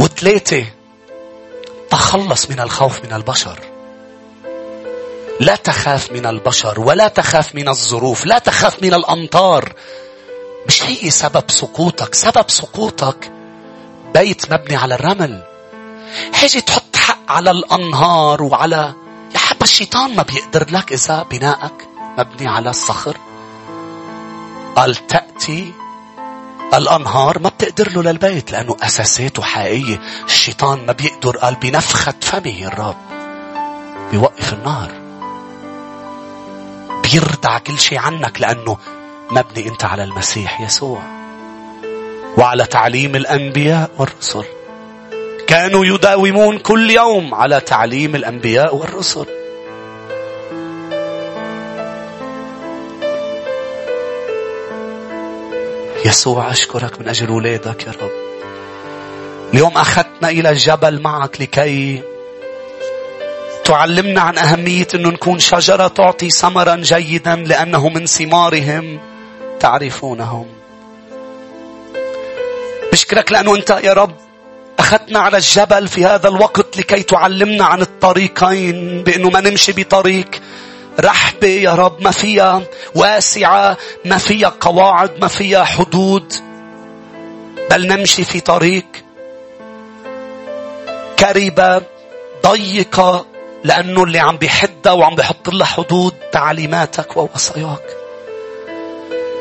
[0.00, 0.64] وثلاثة
[1.90, 3.69] تخلص من الخوف من البشر.
[5.40, 9.72] لا تخاف من البشر ولا تخاف من الظروف لا تخاف من الأمطار.
[10.68, 13.32] مش هي سبب سقوطك سبب سقوطك
[14.14, 15.42] بيت مبني على الرمل.
[16.32, 18.94] حاجة تحط حق على الأنهار وعلى
[19.34, 21.88] يا حبا الشيطان ما بيقدر لك إذا بنائك
[22.18, 23.16] مبني على الصخر.
[24.76, 25.72] قال تأتي
[26.74, 30.00] الأنهار ما بتقدر له للبيت لأنه أساساته حقيقية.
[30.26, 32.96] الشيطان ما بيقدر قال بنفخة فمه الرب
[34.10, 34.99] بيوقف النار
[37.12, 38.78] بيردع كل شيء عنك لأنه
[39.30, 41.02] مبني أنت على المسيح يسوع.
[42.38, 44.44] وعلى تعليم الأنبياء والرسل.
[45.46, 49.26] كانوا يداومون كل يوم على تعليم الأنبياء والرسل.
[56.06, 58.10] يسوع أشكرك من أجل أولادك يا رب.
[59.54, 62.02] اليوم أخذتنا إلى الجبل معك لكي
[63.70, 69.00] تعلمنا عن أهمية أنه نكون شجرة تعطي ثمرا جيدا لأنه من ثمارهم.
[69.60, 70.46] تعرفونهم.
[72.92, 74.14] بشكرك لأنه أنت يا رب
[74.78, 80.28] أخذتنا على الجبل في هذا الوقت لكي تعلمنا عن الطريقين بأنه ما نمشي بطريق
[81.00, 82.02] رحبة يا رب.
[82.02, 82.62] ما فيها
[82.94, 86.32] واسعة ما فيها قواعد ما فيها حدود
[87.70, 88.86] بل نمشي في طريق
[91.18, 91.82] كربة
[92.46, 93.29] ضيقة
[93.64, 97.82] لأنه اللي عم بيحدها وعم بيحط لها حدود تعليماتك ووصاياك.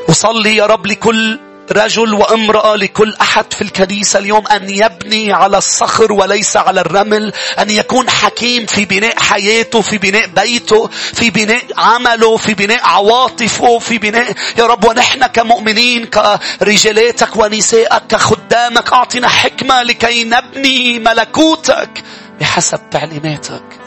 [0.10, 1.40] وصلي يا رب لكل
[1.72, 7.70] رجل وامرأة لكل أحد في الكنيسة اليوم أن يبني على الصخر وليس على الرمل أن
[7.70, 13.98] يكون حكيم في بناء حياته في بناء بيته في بناء عمله في بناء عواطفه في
[13.98, 14.86] بناء يا رب.
[14.86, 22.04] ونحن كمؤمنين كرجالاتك ونسائك كخدامك أعطنا حكمة لكي نبني ملكوتك
[22.40, 23.79] بحسب تعليماتك.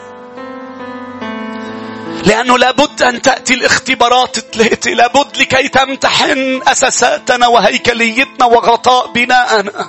[2.25, 9.87] لأنه لابد أن تأتي الاختبارات الثلاثة لابد لكي تمتحن أساساتنا وهيكليتنا وغطاء بناءنا.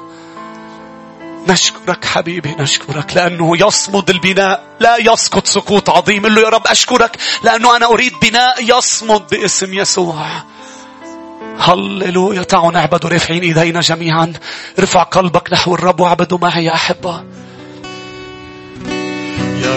[1.49, 6.24] نشكرك حبيبي نشكرك لأنه يصمد البناء لا يسقط سقوط عظيم.
[6.24, 10.26] قل له يا رب أشكرك لأنه أنا أريد بناء يصمد باسم يسوع.
[11.59, 12.43] هللويا.
[12.43, 14.32] تعالوا نعبد رافعين إيدينا جميعا.
[14.78, 17.24] ارفع قلبك نحو الرب واعبدوا معي يا يا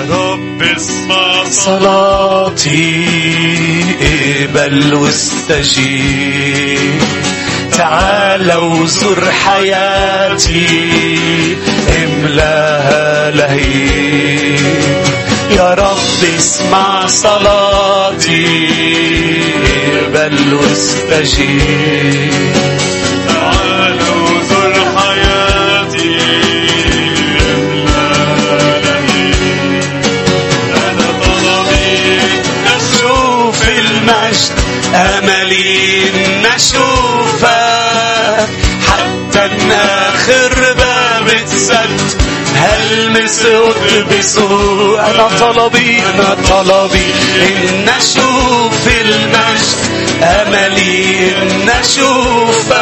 [0.09, 3.05] رب اسمع صلاتي
[4.01, 6.47] اقبل واستجيب
[7.71, 10.67] تعال وزر حياتي
[12.03, 14.57] املاها لهيب.
[15.51, 18.67] يا رب اسمع صلاتي
[19.65, 22.33] اقبل واستجيب
[43.28, 47.13] هلمس بسوء أنا طلبي أنا طلبي.
[47.41, 49.78] إن نشوف المجد
[50.23, 52.78] أملي إن نشوفك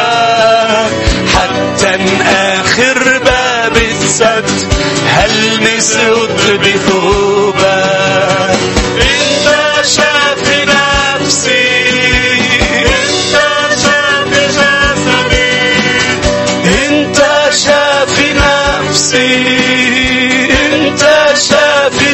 [1.34, 4.50] حتى آخر باب السد.
[5.08, 5.96] هلمس
[6.48, 7.35] بثوبك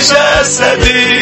[0.02, 1.21] جسدي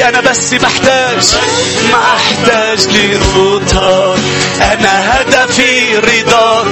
[0.00, 1.24] أنا بس محتاج
[1.92, 4.18] محتاج لرضاك.
[4.60, 6.66] أنا هدفي رضاك.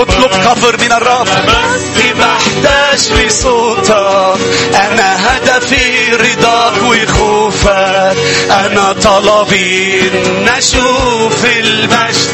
[0.00, 1.26] اطلب كفر من الرب.
[1.26, 4.38] بس محتاج لصوتك.
[4.74, 8.16] أنا هدفي رضاك وخوفك
[8.50, 12.28] أنا طلبي إن أشوف المجد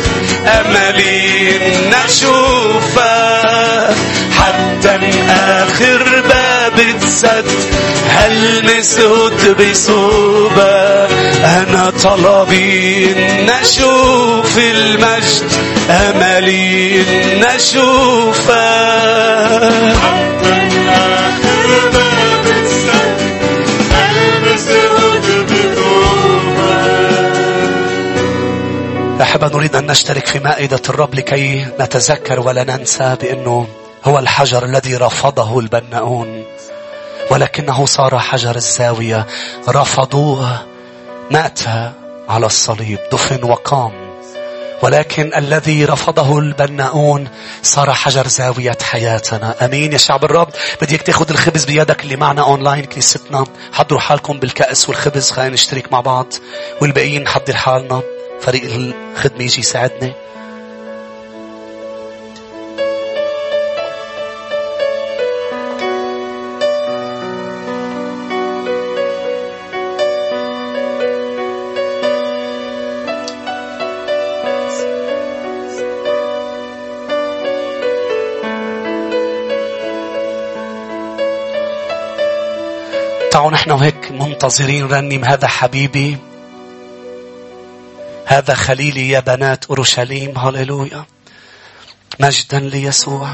[0.47, 3.01] أملي إن أشوفك.
[4.39, 4.99] حتى
[5.31, 6.50] آخر باب
[6.81, 7.45] اتسد
[8.09, 9.01] هلمس
[9.61, 11.07] بصوبة؟
[11.45, 15.51] أنا طلبي إن أشوف المجد
[15.91, 18.51] أملي إن أشوفك
[29.21, 33.67] أحبة نريد أن نشترك في مائدة الرب لكي نتذكر ولا ننسى بأنه
[34.05, 36.45] هو الحجر الذي رفضه البناؤون.
[37.31, 39.27] ولكنه صار حجر الزاوية
[39.69, 40.59] رفضوه
[41.31, 41.61] مات
[42.29, 44.11] على الصليب دفن وقام.
[44.83, 47.29] ولكن الذي رفضه البناؤون
[47.63, 49.65] صار حجر زاوية حياتنا.
[49.65, 50.49] أمين يا شعب الرب.
[50.83, 53.45] بديك تاخد الخبز بيدك اللي معنا أونلاين كنيستنا.
[53.73, 56.27] حضروا حالكم بالكأس والخبز خلينا نشترك مع بعض.
[56.83, 58.03] والباقيين نحضر حالنا.
[58.41, 60.13] فريق الخدمة يجي يساعدنا
[83.31, 86.17] تعالوا نحن وهيك منتظرين رنم هذا حبيبي؟
[88.27, 91.05] هذا خليلي يا بنات أورشليم هللويا.
[92.21, 93.29] مجدا ليسوع.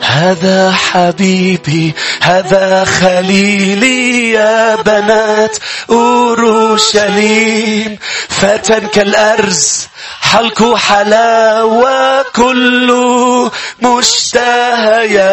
[0.00, 5.56] هذا حبيبي هذا خليلي يا بنات
[5.90, 7.98] أورشليم.
[8.28, 9.88] فتى كالأرز
[10.32, 13.50] حلق حلاوة كله
[13.82, 15.24] مشتهيات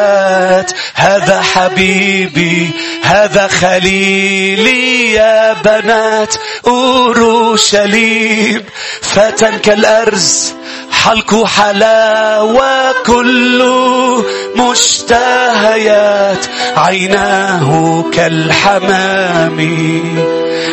[0.93, 2.71] هذا حبيبي
[3.03, 6.35] هذا خليلي يا بنات
[6.67, 8.63] أورشليم.
[9.01, 10.53] فتى كالأرز
[10.91, 14.25] حلق حلاوة كله
[14.55, 16.45] مشتهيات
[16.77, 19.59] عيناه كالحمام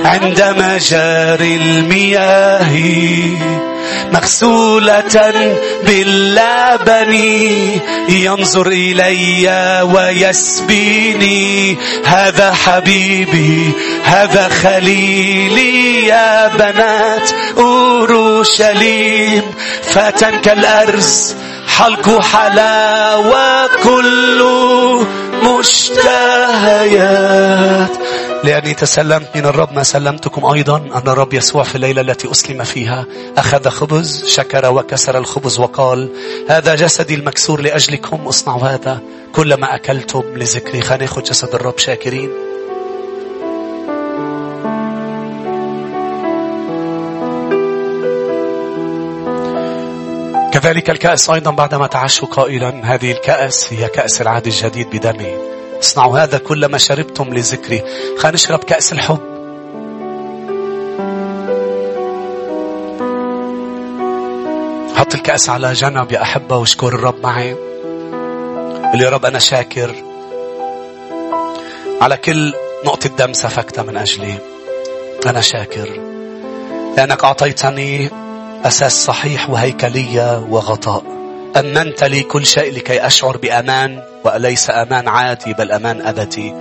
[0.04, 3.69] عند مجاري المياه.
[4.12, 7.14] مغسولة باللبن
[8.08, 9.50] ينظر إلي
[9.94, 11.76] ويسبيني.
[12.04, 13.72] هذا حبيبي
[14.04, 19.42] هذا خليلي يا بنات أورشليم.
[19.82, 21.34] فتى كالأرز
[21.78, 25.06] حلق حلاوة كله
[25.42, 26.90] مشتهيات.
[28.44, 30.76] لأني تسلمت من الرب ما سلمتكم أيضا.
[30.76, 36.10] أن الرب يسوع في الليلة التي أسلم فيها أخذ خبز شكر وكسر الخبز وقال
[36.48, 39.00] هذا جسدي المكسور لأجلكم اصنعوا هذا
[39.32, 40.80] كلما أكلتم لذكري.
[40.80, 42.30] خلينا ناخذ جسد الرب شاكرين.
[50.52, 55.59] كذلك الكأس أيضا بعدما تعشوا قائلا هذه الكأس هي كأس العهد الجديد بدمي.
[55.80, 57.82] اصنعوا هذا كلما شربتم لذكري.
[58.18, 59.20] خلينا نشرب كأس الحب.
[64.96, 67.52] حط الكأس على جنب يا أحبة واشكر الرب معي.
[68.92, 69.94] قل يا رب أنا شاكر
[72.00, 72.54] على كل
[72.84, 74.38] نقطة دم سفكتها من أجلي.
[75.26, 76.00] أنا شاكر
[76.96, 78.10] لأنك أعطيتني
[78.64, 81.19] أساس صحيح وهيكلية وغطاء.
[81.56, 86.52] أمنت لي كل شيء لكي أشعر بأمان وليس أمان عادي بل أمان أبدي.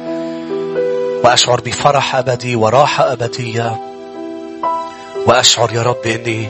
[1.23, 3.79] وأشعر بفرح أبدي وراحة أبدية.
[5.27, 6.49] وأشعر يا رب بأني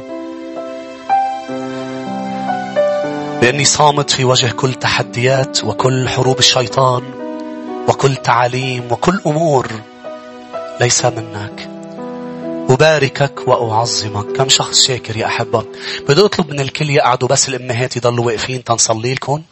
[3.41, 7.03] بأني صامت في وجه كل تحديات وكل حروب الشيطان
[7.87, 9.67] وكل تعاليم وكل أمور
[10.81, 11.78] ليس منك.
[12.79, 14.37] أباركك وأعظمك.
[14.37, 15.65] كم شخص شاكر يا أحبة؟
[16.07, 19.43] بدي أطلب من الكل يقعدوا بس الأمهات يضلوا واقفين تنصلي لكم.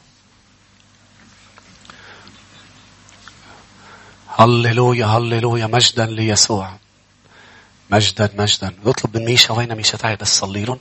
[4.39, 6.77] هللويا هللويا مجدا ليسوع.
[7.89, 8.73] مجدا مجدا.
[8.85, 9.53] اطلب من ميشا.
[9.53, 10.79] وين ميشا؟ تعي بس صلي لهم.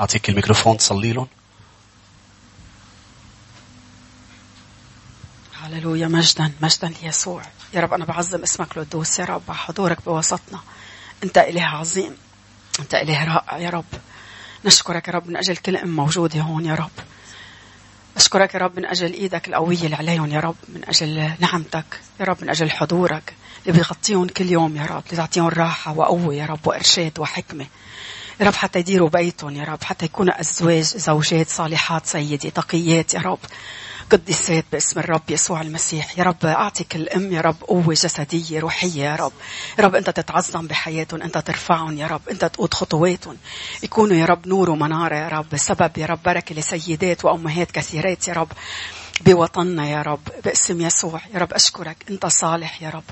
[0.00, 1.28] أعطيك الميكروفون تصلي لهم.
[5.60, 7.42] هللويا مجدا مجدا ليسوع.
[7.74, 10.60] يا رب أنا بعظم اسمك القدوس يا رب حضورك بوسطنا
[11.24, 12.16] أنت إله عظيم.
[12.80, 13.84] أنت إله رائع يا رب.
[14.64, 16.90] نشكرك يا رب من أجل كل أم موجودة هون يا رب.
[18.16, 22.24] أشكرك يا رب من أجل إيدك القوية اللي عليهم يا رب من أجل نعمتك يا
[22.24, 23.34] رب من أجل حضورك.
[23.66, 27.66] اللي بيغطيهم كل يوم يا رب اللي تعطيهم راحة وقوة يا رب وإرشاد وحكمة.
[28.40, 33.20] يا رب حتى يديروا بيتهم يا رب حتى يكونوا أزواج زوجات صالحات سيدي تقيات يا
[33.20, 33.38] رب.
[34.10, 36.18] قدسات باسم الرب يسوع المسيح.
[36.18, 39.32] يا رب أعطيك الأم يا رب قوة جسدية روحية يا رب.
[39.78, 43.36] يا رب أنت تتعظم بحياتهم أنت ترفعهم يا رب أنت تقود خطواتهم.
[43.82, 48.32] يكونوا يا رب نور ومنارة يا رب سبب يا رب بركة لسيدات وأمهات كثيرات يا
[48.32, 48.48] رب.
[49.20, 50.20] بوطننا يا رب.
[50.44, 51.20] باسم يسوع.
[51.34, 51.96] يا رب أشكرك.
[52.10, 53.04] أنت صالح يا رب.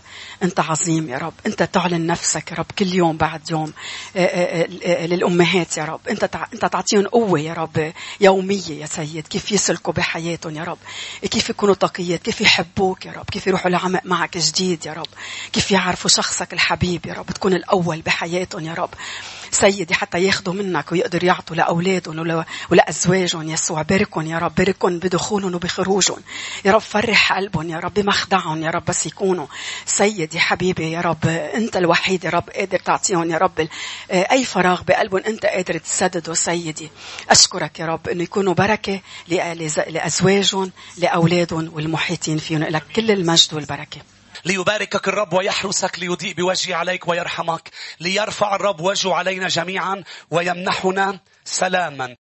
[0.43, 1.33] أنت عظيم يا رب.
[1.47, 3.73] أنت تعلن نفسك يا رب كل يوم بعد يوم
[4.17, 6.01] آه، آه، آه، للأمهات يا رب.
[6.11, 9.27] أنت أنت تعطيهم قوة يا رب يومية يا سيد.
[9.27, 10.79] كيف يسلكوا بحياتهم يا رب.
[11.31, 13.25] كيف يكونوا تقيات كيف يحبوك يا رب.
[13.31, 15.09] كيف يروحوا لعمق معك جديد يا رب.
[15.53, 17.27] كيف يعرفوا شخصك الحبيب يا رب.
[17.27, 18.91] تكون الأول بحياتهم يا رب.
[19.55, 26.19] سيدي حتى ياخذوا منك ويقدروا يعطوا لأولادهم ولأزواجهم يسوع باركهم يا رب باركهم بدخولهم وبخروجهم.
[26.65, 29.47] يا رب فرح قلبهم يا رب بمخدعهم يا رب بس يكونوا
[29.87, 33.69] سيدي حبيبي يا رب أنت الوحيد يا رب قادر تعطيهم يا رب
[34.11, 36.91] أي فراغ بقلبهم أنت قادر تسدده سيدي.
[37.31, 39.01] أشكرك يا رب أنه يكونوا بركة
[39.89, 42.63] لأزواجهم لأولادهم والمحيطين فيهم.
[42.63, 44.01] لك كل المجد والبركة.
[44.45, 47.71] ليباركك الرب ويحرسك ليضيء بوجهه عليك ويرحمك.
[48.01, 52.09] ليرفع الرب وجهه علينا جميعا ويمنحنا سلاما.